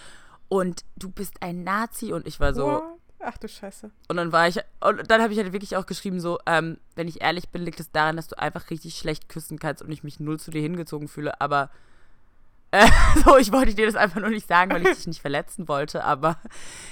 [0.49, 2.13] und du bist ein Nazi.
[2.13, 2.83] Und ich war so, What?
[3.21, 3.91] Ach du Scheiße.
[4.09, 7.09] und dann war ich, und dann habe ich halt wirklich auch geschrieben, so, ähm, wenn
[7.09, 10.05] ich ehrlich bin, liegt es daran, dass du einfach richtig schlecht küssen kannst und ich
[10.05, 11.41] mich null zu dir hingezogen fühle.
[11.41, 11.71] Aber
[12.71, 12.89] äh,
[13.25, 16.05] so, ich wollte dir das einfach nur nicht sagen, weil ich dich nicht verletzen wollte.
[16.05, 16.39] Aber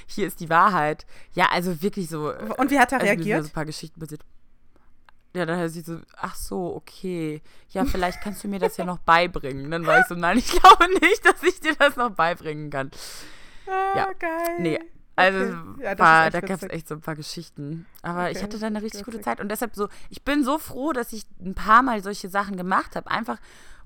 [0.07, 1.07] hier ist die Wahrheit.
[1.32, 2.32] Ja, also wirklich so.
[2.57, 3.45] Und wie hat er also reagiert?
[3.45, 4.22] so ein paar Geschichten passiert.
[5.37, 7.43] Ja, dann hat sie so, ach so, okay.
[7.70, 9.70] Ja, vielleicht kannst du mir das ja noch beibringen.
[9.70, 12.91] Dann war ich so, nein, ich glaube nicht, dass ich dir das noch beibringen kann.
[13.66, 14.12] Ah, ja.
[14.18, 14.57] geil.
[14.61, 14.78] Nee,
[15.14, 15.82] Also Okay.
[15.82, 17.87] Ja, war, da gab es echt so ein paar Geschichten.
[18.03, 19.20] Aber ich Okay, hatte da eine richtig gute.
[19.20, 19.41] Zeit.
[19.41, 22.97] Und deshalb so, ich bin so froh, dass ich ein paar Mal solche Sachen gemacht
[22.97, 23.11] habe.
[23.11, 23.39] Einfach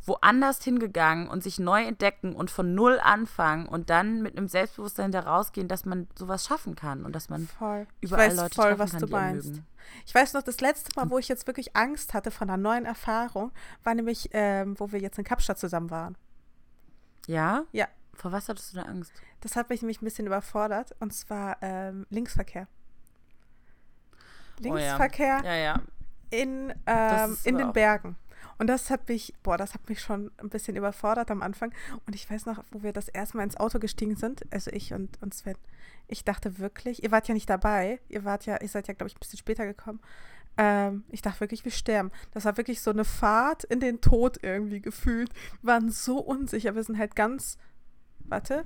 [0.05, 5.12] woanders hingegangen und sich neu entdecken und von null anfangen und dann mit einem Selbstbewusstsein
[5.12, 7.86] da rausgehen, dass man sowas schaffen kann und dass man Voll.
[8.01, 9.62] Ich überall weiß Leute voll, was kann, du meinst.
[10.07, 12.86] Ich weiß noch, das letzte Mal, wo ich jetzt wirklich Angst hatte von einer neuen
[12.86, 16.16] Erfahrung, war nämlich, ähm, wo wir jetzt in Kapstadt zusammen waren.
[17.26, 17.64] Ja?
[17.72, 17.88] Ja.
[18.14, 19.12] Vor was hattest du da Angst?
[19.40, 20.94] Das hat mich nämlich ein bisschen überfordert.
[21.01, 22.68] Und zwar ähm, Linksverkehr.
[24.62, 24.74] Oh ja.
[24.74, 25.82] Linksverkehr Ja, ja.
[26.30, 28.16] in, ähm, in den Bergen.
[28.59, 31.72] Und das hat mich, boah, das hat mich schon ein bisschen überfordert am Anfang.
[32.07, 34.93] Und ich weiß noch, wo wir das erste Mal ins Auto gestiegen sind, also ich
[34.93, 35.57] und, und Sven.
[36.09, 39.09] Ich dachte wirklich, ihr wart ja nicht dabei, ihr wart ja, ihr seid ja, glaube
[39.09, 40.01] ich, ein bisschen später gekommen.
[40.57, 42.11] Ähm, ich dachte wirklich, wir sterben.
[42.32, 45.32] Das war wirklich so eine Fahrt in den Tod irgendwie gefühlt.
[45.62, 46.74] Wir waren so unsicher.
[46.74, 47.57] Wir sind halt ganz,
[48.24, 48.64] warte,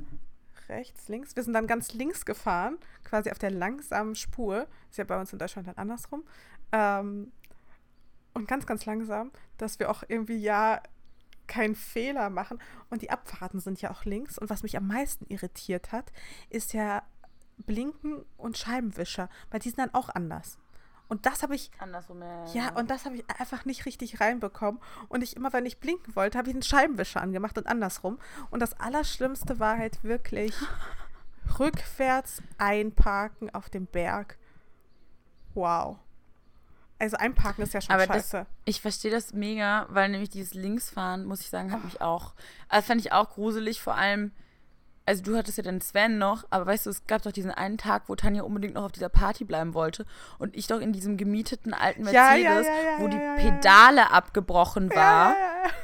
[0.69, 1.37] rechts, links.
[1.37, 4.67] Wir sind dann ganz links gefahren, quasi auf der langsamen Spur.
[4.91, 6.25] Ist ja bei uns in Deutschland dann andersrum.
[6.73, 7.33] Ähm,
[8.35, 10.83] und ganz, ganz langsam, dass wir auch irgendwie ja
[11.47, 12.59] keinen Fehler machen.
[12.91, 14.39] Und die Abfahrten sind ja auch links.
[14.39, 16.13] Und was mich am meisten irritiert hat,
[16.51, 17.03] ist ja
[17.59, 20.59] Blinken und Scheibenwischer, weil die sind dann auch anders.
[21.07, 21.71] Und das habe ich.
[21.79, 22.23] Andersrum,
[22.55, 22.75] ja.
[22.75, 24.81] Und das habe ich einfach nicht richtig reinbekommen.
[25.09, 28.19] Und ich immer, wenn ich blinken wollte, habe ich einen Scheibenwischer angemacht und andersrum.
[28.51, 30.55] Und das Allerschlimmste war halt wirklich
[31.59, 34.39] rückwärts einparken auf dem Berg.
[35.53, 35.99] Wow.
[37.05, 38.39] Also einparken ist ja schon Aber scheiße.
[38.39, 42.33] das, ich verstehe das mega, weil nämlich dieses Linksfahren, muss ich sagen, hat mich auch,
[42.71, 44.33] also fand ich auch gruselig, vor allem,
[45.05, 47.77] also du hattest ja den Sven noch, aber weißt du, es gab doch diesen einen
[47.77, 50.07] Tag, wo Tanja unbedingt noch auf dieser Party bleiben wollte
[50.39, 53.19] und ich doch in diesem gemieteten alten Mercedes, ja, ja, ja, wo die.
[53.37, 55.37] Pedale abgebrochen war,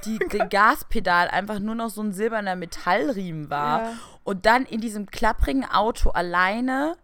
[0.06, 3.92] die, die Gaspedal einfach nur noch so ein silberner Metallriemen war
[4.24, 6.96] und dann in diesem klapprigen Auto alleine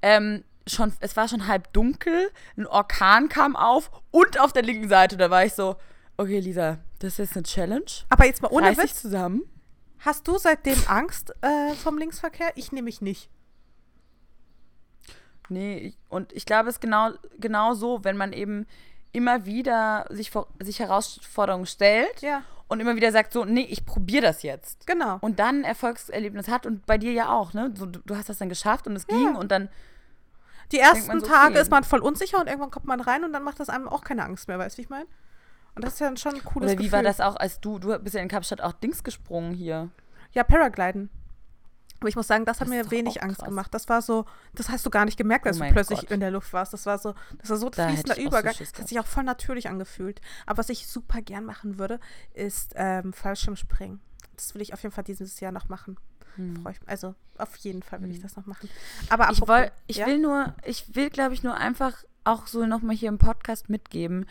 [0.00, 4.88] ähm, schon, es war schon halb dunkel, ein Orkan kam auf und auf der linken
[4.88, 5.76] Seite, da war ich so,
[6.16, 7.84] okay, Lisa, das ist eine Challenge.
[8.08, 9.42] Aber jetzt mal ohne Witz, zusammen.
[10.00, 12.52] hast du seitdem Angst äh, vom Linksverkehr?
[12.56, 13.30] Ich nämlich nicht.
[15.48, 18.66] Nee, und ich glaube, es ist genau, genau so, wenn man eben
[19.12, 23.84] immer wieder sich, vor, sich Herausforderungen stellt Ja, und immer wieder sagt, so, nee, ich
[23.84, 24.86] probiere das jetzt.
[24.86, 25.18] genau.
[25.20, 27.72] Und dann ein Erfolgserlebnis hat und bei dir ja auch, ne?
[27.76, 29.68] So, du, du hast das dann geschafft und es ging und dann,
[30.72, 31.62] Die ersten so, Tage okay.
[31.62, 34.02] ist man voll unsicher und irgendwann kommt man rein und dann macht das einem auch
[34.02, 35.06] keine Angst mehr, weißt du, wie ich meine?
[35.74, 36.92] Und das ist ja dann schon ein cooles oder wie Gefühl.
[36.92, 39.88] war das auch, als du, du bist ja in Kapstadt auch Dings gesprungen hier.
[40.32, 41.10] Ja, Paragliden.
[42.00, 43.48] Aber ich muss sagen, das hat Das ist mir wenig Angst krass.
[43.48, 43.74] gemacht.
[43.74, 46.10] Das war so, das hast du gar nicht gemerkt, als Oh du plötzlich Gott.
[46.10, 46.72] in der Luft warst.
[46.72, 48.54] Das war so, das war so ein Da fließender so Übergang.
[48.54, 50.20] Schiss das hat sich auch voll natürlich angefühlt.
[50.46, 52.00] Aber was ich super gern machen würde,
[52.32, 54.00] ist ähm, Fallschirmspringen.
[54.40, 55.96] Das will ich auf jeden Fall dieses Jahr noch machen.
[56.70, 58.68] Ich, also auf jeden Fall will ich das noch machen.
[59.10, 59.32] Aber Hm.
[59.32, 60.06] Ich, apropos- woll, ich ja?
[60.06, 64.26] will nur, ich will, glaube ich, nur einfach auch so nochmal hier im Podcast mitgeben.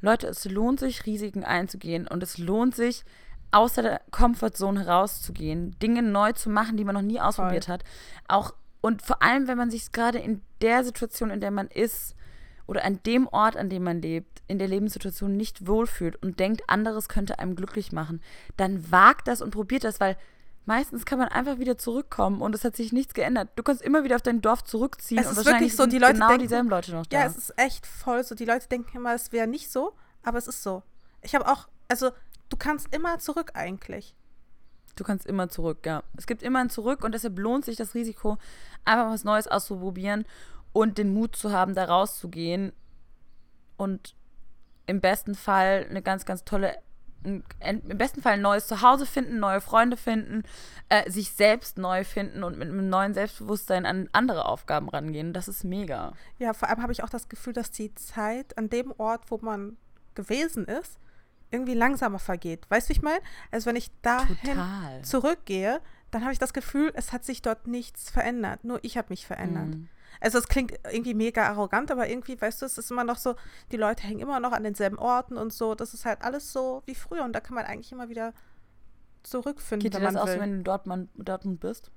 [0.00, 3.04] Leute, es lohnt sich, Risiken einzugehen und es lohnt sich,
[3.52, 7.84] außer der Comfortzone herauszugehen, Dinge neu zu machen, die man noch nie ausprobiert hat.
[8.26, 12.16] Auch und vor allem, wenn man sich gerade in der Situation, in der man ist,
[12.66, 16.62] oder an dem Ort, an dem man lebt, in der Lebenssituation nicht wohlfühlt und denkt,
[16.68, 18.20] anderes könnte einem glücklich machen,
[18.56, 20.16] dann wagt das und probiert das, weil
[20.64, 23.48] meistens kann man einfach wieder zurückkommen und es hat sich nichts geändert.
[23.56, 25.92] Du kannst immer wieder auf dein Dorf zurückziehen Es und ist wahrscheinlich wirklich so, sind
[25.92, 27.20] die Leute genau denken- dieselben Leute noch da.
[27.20, 28.34] Ja, es ist echt voll so.
[28.34, 29.92] Die Leute denken immer, es wäre nicht so,
[30.22, 30.82] aber es ist so.
[31.20, 32.10] Ich habe auch, also
[32.48, 34.14] du kannst immer zurück eigentlich.
[34.94, 36.02] Du kannst immer zurück, ja.
[36.18, 38.36] Es gibt immer ein Zurück und deshalb lohnt sich das Risiko,
[38.84, 40.26] einfach was Neues auszuprobieren
[40.72, 42.72] und den Mut zu haben, da rauszugehen
[43.76, 44.14] und
[44.86, 46.76] im besten Fall eine ganz, ganz tolle,
[47.24, 50.42] ein, im besten Fall ein neues Zuhause finden, neue Freunde finden,
[50.88, 55.32] äh, sich selbst neu finden und mit einem neuen Selbstbewusstsein an andere Aufgaben rangehen.
[55.32, 56.12] Das ist mega.
[56.38, 59.38] Ja, vor allem habe ich auch das Gefühl, dass die Zeit an dem Ort, wo
[59.38, 59.76] man
[60.14, 60.98] gewesen ist,
[61.50, 62.68] irgendwie langsamer vergeht.
[62.70, 63.20] Weißt du, ich meine?
[63.50, 65.02] Also wenn ich dahin Total.
[65.02, 68.64] zurückgehe, dann habe ich das Gefühl, es hat sich dort nichts verändert.
[68.64, 69.68] Nur ich habe mich verändert.
[69.68, 69.88] Mhm.
[70.20, 73.34] Also es klingt irgendwie mega arrogant, aber irgendwie, weißt du, es ist immer noch so,
[73.70, 75.74] die Leute hängen immer noch an denselben Orten und so.
[75.74, 78.32] Das ist halt alles so wie früher und da kann man eigentlich immer wieder
[79.22, 80.34] zurückfinden, Geht dir wenn das man auch will.
[80.34, 81.90] so, wenn du dort, man, Dortmund bist?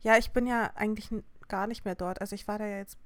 [0.00, 1.10] Ja, ich bin ja eigentlich
[1.48, 2.20] gar nicht mehr dort.
[2.20, 2.98] Also ich war da ja jetzt,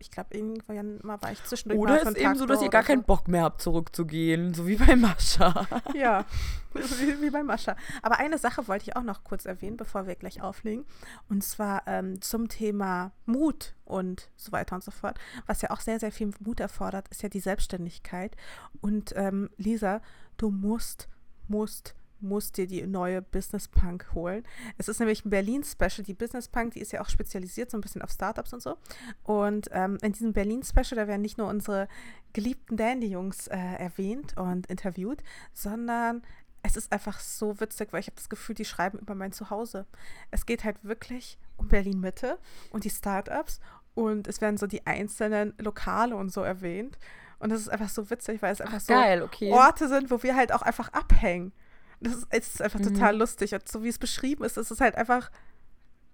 [0.00, 2.62] ich glaube, irgendwann mal war ich zwischendurch mal Oder für ist eben Tag so, dass
[2.62, 5.66] ihr gar oder keinen Bock mehr habt, zurückzugehen, so wie bei Mascha.
[5.94, 6.24] Ja,
[6.72, 7.76] wie, wie bei Mascha.
[8.02, 10.86] Aber eine Sache wollte ich auch noch kurz erwähnen, bevor wir gleich auflegen.
[11.28, 15.18] Und zwar ähm, zum Thema Mut und so weiter und so fort.
[15.46, 18.36] Was ja auch sehr, sehr viel Mut erfordert, ist ja die Selbstständigkeit.
[18.80, 20.00] Und ähm, Lisa,
[20.38, 21.08] du musst,
[21.48, 24.44] musst, musst dir die neue Business Punk holen.
[24.78, 26.04] Es ist nämlich ein Berlin-Special.
[26.04, 28.76] Die Business Punk, die ist ja auch spezialisiert so ein bisschen auf Startups und so.
[29.24, 31.88] Und ähm, in diesem Berlin-Special, da werden nicht nur unsere
[32.32, 36.22] geliebten Dandy-Jungs äh, erwähnt und interviewt, sondern
[36.62, 39.86] es ist einfach so witzig, weil ich habe das Gefühl, die schreiben über mein Zuhause.
[40.30, 42.38] Es geht halt wirklich um Berlin-Mitte
[42.70, 43.60] und die Startups
[43.94, 46.98] und es werden so die einzelnen Lokale und so erwähnt.
[47.38, 49.50] Und das ist einfach so witzig, weil es einfach so Geil, okay.
[49.52, 51.52] Orte sind, wo wir halt auch einfach abhängen.
[52.00, 52.94] Das ist, es ist einfach Mhm.
[52.94, 53.52] total lustig.
[53.54, 55.30] Und so wie es beschrieben ist, es ist halt einfach,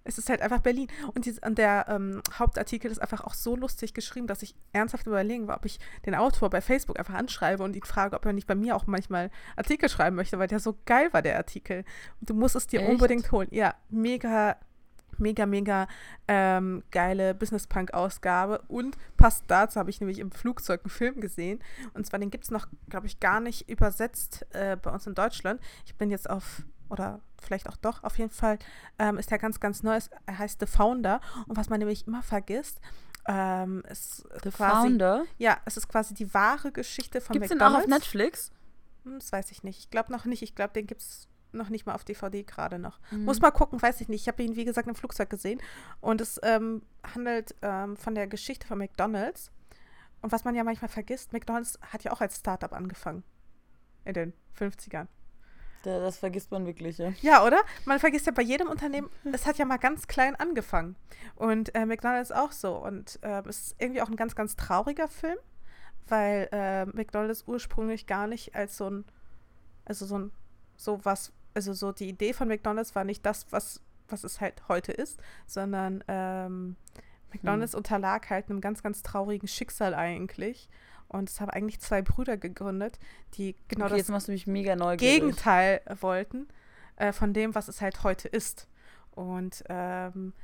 [0.04, 0.88] es ist halt einfach Berlin.
[1.14, 5.06] Und, die, und der ähm, Hauptartikel ist einfach auch so lustig geschrieben, dass ich ernsthaft
[5.06, 8.32] überlegen war, ob ich den Autor bei Facebook einfach anschreibe und ihn frage, ob er
[8.32, 11.84] nicht bei mir auch manchmal Artikel schreiben möchte, weil der so geil war, der Artikel.
[12.20, 12.90] Und du musst es dir Echt?
[12.90, 13.48] unbedingt holen.
[13.50, 14.56] Ja, mega,
[15.18, 15.88] mega, mega
[16.28, 18.62] ähm, geile Business-Punk-Ausgabe.
[18.68, 21.60] Und passt dazu habe ich nämlich im Flugzeug einen Film gesehen.
[21.94, 25.14] Und zwar den gibt es noch, glaube ich, gar nicht übersetzt äh, bei uns in
[25.14, 25.60] Deutschland.
[25.84, 28.58] Ich bin jetzt auf, oder vielleicht auch doch, auf jeden Fall
[28.98, 29.98] ähm, ist der ganz, ganz neu.
[30.26, 31.20] Er heißt The Founder.
[31.46, 32.80] Und was man nämlich immer vergisst,
[33.28, 35.24] ähm, ist The quasi, Founder.
[35.38, 37.92] Ja, es ist quasi die wahre Geschichte von Gibt es den auch McDonald's.
[37.92, 38.52] auf Netflix?
[39.04, 39.78] Hm, Das weiß ich nicht.
[39.80, 40.42] Ich glaube noch nicht.
[40.42, 42.98] Ich glaube, den gibt es noch nicht mal auf DVD gerade noch.
[43.10, 43.24] Mhm.
[43.24, 44.22] Muss mal gucken, weiß ich nicht.
[44.22, 45.60] Ich habe ihn, wie gesagt, im Flugzeug gesehen.
[46.00, 46.82] Und es ähm,
[47.14, 49.50] handelt ähm, von der Geschichte von McDonalds.
[50.22, 53.22] Und was man ja manchmal vergisst, McDonalds hat ja auch als Startup angefangen.
[54.04, 55.06] In den 50ern.
[55.82, 57.12] Da- Das vergisst man wirklich, ja.
[57.22, 57.60] Ja, oder?
[57.84, 60.96] Man vergisst ja bei jedem Unternehmen, es hat ja mal ganz klein angefangen.
[61.36, 62.76] Und äh, McDonalds auch so.
[62.76, 65.38] Und äh, es ist irgendwie auch ein ganz, ganz trauriger Film,
[66.08, 69.04] weil äh, McDonalds ursprünglich gar nicht als so ein,
[69.84, 70.32] also so ein,
[70.76, 74.62] so was, also so die Idee von McDonalds war nicht das, was, was es halt
[74.68, 76.76] heute ist, sondern ähm,
[77.32, 80.68] McDonalds unterlag halt einem ganz, ganz traurigen Schicksal eigentlich.
[81.08, 82.98] Und es haben eigentlich zwei Brüder gegründet,
[83.34, 83.98] die genau okay, das.
[84.98, 86.46] Gegenteil wollten
[86.96, 88.68] äh, von dem, was es halt heute ist.
[89.12, 90.34] Und ähm,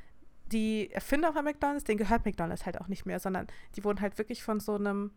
[0.46, 4.16] die Erfinder von McDonalds, denen gehört McDonalds halt auch nicht mehr, sondern die wurden halt
[4.18, 5.10] wirklich von so einem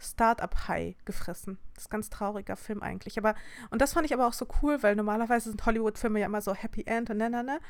[0.00, 1.58] Start-up-High gefressen.
[1.74, 3.18] Das ist ein ganz trauriger Film eigentlich.
[3.18, 3.34] Aber,
[3.70, 6.54] und das fand ich aber auch so cool, weil normalerweise sind Hollywood-Filme ja immer so
[6.54, 7.60] Happy End und ne, ne, ne.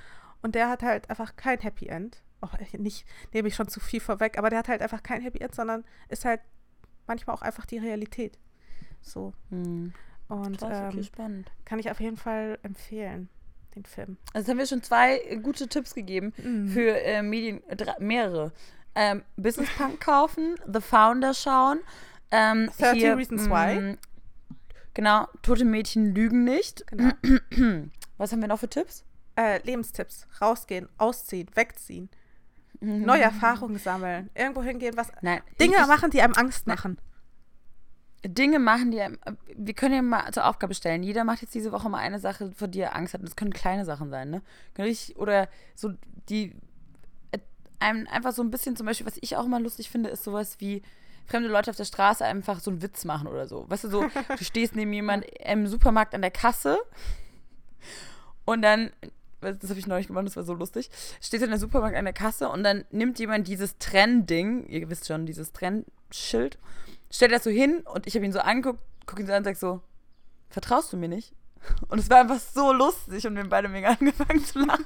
[0.42, 2.22] Und der hat halt einfach kein Happy End.
[2.40, 3.04] Oh, nicht,
[3.34, 5.84] nehme ich schon zu viel vorweg, aber der hat halt einfach kein Happy End, sondern
[6.08, 6.40] ist halt
[7.06, 8.38] manchmal auch einfach die Realität.
[9.02, 9.34] So.
[9.50, 9.92] Hm.
[10.28, 11.52] Und Krass, okay, ähm, spannend.
[11.64, 13.28] kann ich auf jeden Fall empfehlen,
[13.74, 14.16] den Film.
[14.32, 16.68] Also haben wir schon zwei äh, gute Tipps gegeben Mhm.
[16.68, 18.52] für äh, Medien, äh, mehrere.
[18.94, 21.80] Ähm, Business Punk kaufen, The Founder schauen.
[22.30, 23.80] Ähm, 30 hier, Reasons Why.
[23.80, 23.96] mh,
[24.94, 26.84] Genau, tote Mädchen lügen nicht.
[26.88, 27.12] Genau.
[28.18, 29.04] Was haben wir noch für Tipps?
[29.36, 30.26] Äh, Lebenstipps.
[30.40, 32.10] Rausgehen, ausziehen, wegziehen.
[32.80, 34.30] Neue Erfahrungen sammeln.
[34.34, 35.12] Irgendwo hingehen, was.
[35.20, 36.98] Nein, Dinge ich, machen, die einem Angst machen.
[38.26, 41.02] Dinge machen, die einem, äh, wir können ja mal zur Aufgabe stellen.
[41.02, 43.20] Jeder macht jetzt diese Woche mal eine Sache, vor die er Angst hat.
[43.20, 44.42] Und das können kleine Sachen sein, ne?
[44.78, 45.92] Ich- Oder so,
[46.28, 46.54] die
[47.32, 47.38] äh,
[47.80, 50.56] einem einfach so ein bisschen, zum Beispiel, was ich auch immer lustig finde, ist sowas
[50.60, 50.82] wie
[51.30, 53.68] fremde Leute auf der Straße einfach so einen Witz machen oder so.
[53.68, 54.02] Weißt du, so,
[54.38, 56.78] du stehst neben jemand im Supermarkt an der Kasse
[58.44, 58.90] und dann,
[59.40, 62.04] das habe ich neulich gemacht, das war so lustig, stehst du in der Supermarkt an
[62.04, 66.58] der Kasse und dann nimmt jemand dieses Trendding, ihr wisst schon, dieses Trendschild,
[67.10, 69.44] stellt das so hin und ich habe ihn so angeguckt, guck ihn so an und
[69.44, 69.80] sag so,
[70.48, 71.32] vertraust du mir nicht?
[71.88, 74.84] Und es war einfach so lustig und wir haben beide mega angefangen zu lachen.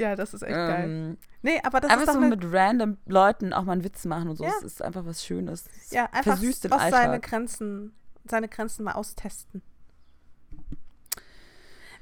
[0.00, 0.84] Ja, das ist echt geil.
[0.84, 3.84] Ähm, Nee, aber das einfach ist doch so eine, mit random Leuten auch mal einen
[3.84, 4.44] Witz machen und so.
[4.44, 4.52] Ja.
[4.58, 5.66] Es ist einfach was Schönes.
[5.80, 7.20] Es ja, einfach versüßt den aus seine.
[7.20, 7.94] Grenzen,
[8.26, 9.62] seine Grenzen mal austesten.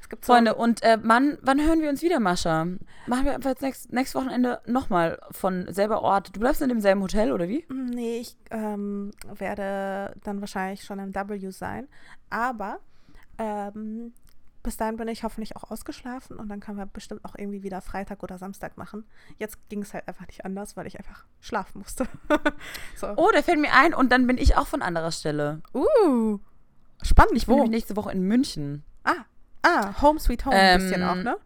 [0.00, 2.64] Es gibt Freunde, und äh, Mann, wann hören wir uns wieder, Mascha?
[3.06, 6.34] Machen wir einfach jetzt nächst, nächstes Wochenende nochmal von selber Ort.
[6.34, 7.64] Du bleibst in demselben Hotel, oder wie?
[7.68, 11.88] So, nee, ich ähm, werde dann wahrscheinlich schon im W sein.
[12.30, 12.78] Aber
[13.38, 14.14] ähm,
[14.68, 17.80] bis dahin bin ich hoffentlich auch ausgeschlafen und dann können wir bestimmt auch irgendwie wieder
[17.80, 19.06] Freitag oder Samstag machen.
[19.38, 22.06] Jetzt ging es halt einfach nicht anders, weil ich einfach schlafen musste.
[22.94, 23.06] so.
[23.16, 25.62] Oh, da fällt mir ein und dann bin ich auch von anderer Stelle.
[25.72, 26.38] Uh,
[27.00, 27.32] spannend.
[27.38, 28.84] Ich bin nächste Woche in München.
[29.04, 29.24] Ah,
[29.62, 31.38] ah, Home Sweet Home ein bisschen Ähm, auch, ne?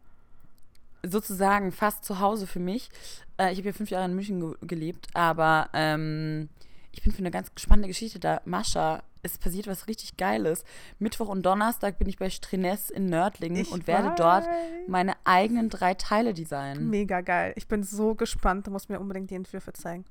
[1.04, 2.88] sozusagen fast zu Hause für mich.
[3.36, 6.48] Äh, ich habe ja fünf Jahre in München ge gelebt, aber ähm,
[6.92, 8.40] ich bin für eine ganz spannende Geschichte da.
[8.44, 10.64] Mascha, es passiert was richtig Geiles.
[10.98, 14.88] Mittwoch und Donnerstag bin ich bei Strenes in Nördlingen Ich und werde dort weiß.
[14.88, 16.90] meine eigenen drei Teile designen.
[16.90, 17.52] Mega geil.
[17.56, 18.66] Ich bin so gespannt.
[18.66, 20.04] Du musst mir unbedingt die Entwürfe zeigen.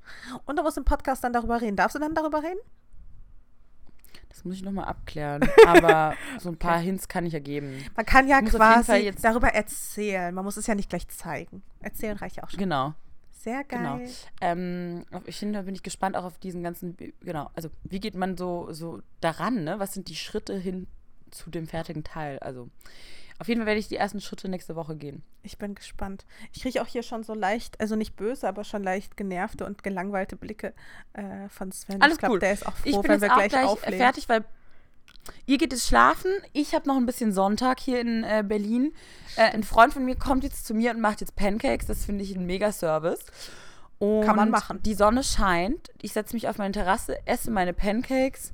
[0.44, 1.76] Und du musst im Podcast dann darüber reden.
[1.76, 2.58] Darfst du dann darüber reden?
[4.28, 5.42] Das muss ich nochmal abklären.
[5.66, 7.84] Aber so ein paar Hints kann ich ja geben.
[7.94, 10.34] Man kann ja quasi jetzt- darüber erzählen.
[10.34, 11.62] Man muss es ja nicht gleich zeigen.
[11.80, 12.58] Erzählen reicht ja auch schon.
[12.58, 12.94] Genau.
[13.42, 13.98] Sehr Genau.
[13.98, 14.08] geil.
[14.40, 17.98] Ähm, auf- ich finde, da bin ich gespannt auch auf diesen ganzen, genau, also wie
[18.00, 19.78] geht man so, so daran, ne?
[19.78, 20.86] Was sind die Schritte hin
[21.30, 22.38] zu dem fertigen Teil?
[22.38, 22.68] Also
[23.38, 25.22] auf jeden Fall werde ich die ersten Schritte nächste Woche gehen.
[25.42, 26.24] Ich bin gespannt.
[26.52, 29.82] Ich kriege auch hier schon so leicht, also nicht böse, aber schon leicht genervte und
[29.82, 30.72] gelangweilte Blicke
[31.14, 32.00] äh, von Sven.
[32.00, 32.38] Alles ich glaube, cool.
[32.38, 33.98] der ist auch froh, Ich bin wenn jetzt wir auch gleich, gleich, auflegen.
[33.98, 34.44] fertig, weil
[35.46, 36.30] ihr geht jetzt schlafen.
[36.52, 38.92] Ich habe noch ein bisschen Sonntag hier in äh, Berlin.
[39.36, 41.86] Äh, ein Freund von mir kommt jetzt zu mir und macht jetzt Pancakes.
[41.86, 43.24] Das finde ich ein Mega-Service.
[43.98, 44.82] Und Kann man machen.
[44.82, 45.90] Die Sonne scheint.
[46.00, 48.52] Ich setze mich auf meine Terrasse, esse meine Pancakes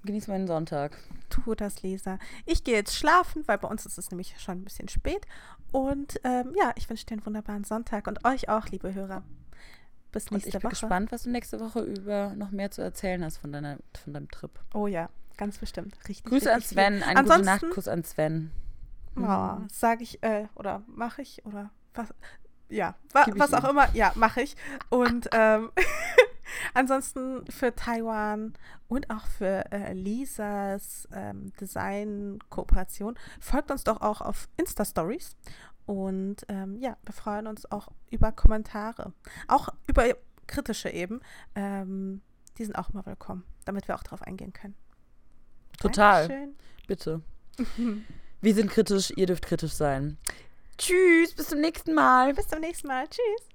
[0.00, 0.96] und genieße meinen Sonntag.
[1.28, 2.18] Tu das, Leser.
[2.44, 5.26] Ich gehe jetzt schlafen, weil bei uns ist es nämlich schon ein bisschen spät.
[5.70, 9.22] Und ähm, ja, ich wünsche dir einen wunderbaren Sonntag und euch auch, liebe Hörer.
[10.10, 10.70] Bis nächste ich bin Woche.
[10.70, 14.28] gespannt, was du nächste Woche über noch mehr zu erzählen hast von, deiner, von deinem
[14.28, 14.50] Trip.
[14.74, 15.96] Oh ja, ganz bestimmt.
[16.08, 16.24] Richtig.
[16.24, 17.06] Grüße an richtig Sven, lieb.
[17.06, 18.50] einen guten Ansonsten, Nachtkuss an Sven.
[19.16, 22.14] Oh, sage ich, äh, oder mache ich, oder was?
[22.70, 23.70] ja, wa was auch ihm.
[23.70, 24.56] immer, ja, mache ich.
[24.88, 25.70] Und ähm,
[26.74, 28.54] ansonsten für Taiwan
[28.88, 35.36] und auch für äh, Lisas ähm, Design-Kooperation folgt uns doch auch auf Insta-Stories.
[35.86, 39.12] Und ähm, ja, wir freuen uns auch über Kommentare.
[39.48, 40.04] Auch über
[40.46, 41.20] kritische eben.
[41.54, 42.22] Ähm,
[42.58, 44.76] die sind auch immer willkommen, damit wir auch drauf eingehen können.
[45.80, 46.28] Total.
[46.28, 46.56] Dankeschön.
[46.86, 47.20] Bitte.
[48.40, 50.16] Wir sind kritisch, ihr dürft kritisch sein.
[50.78, 52.32] Tschüss, bis zum nächsten Mal.
[52.32, 53.06] Bis zum nächsten Mal.
[53.08, 53.49] Tschüss.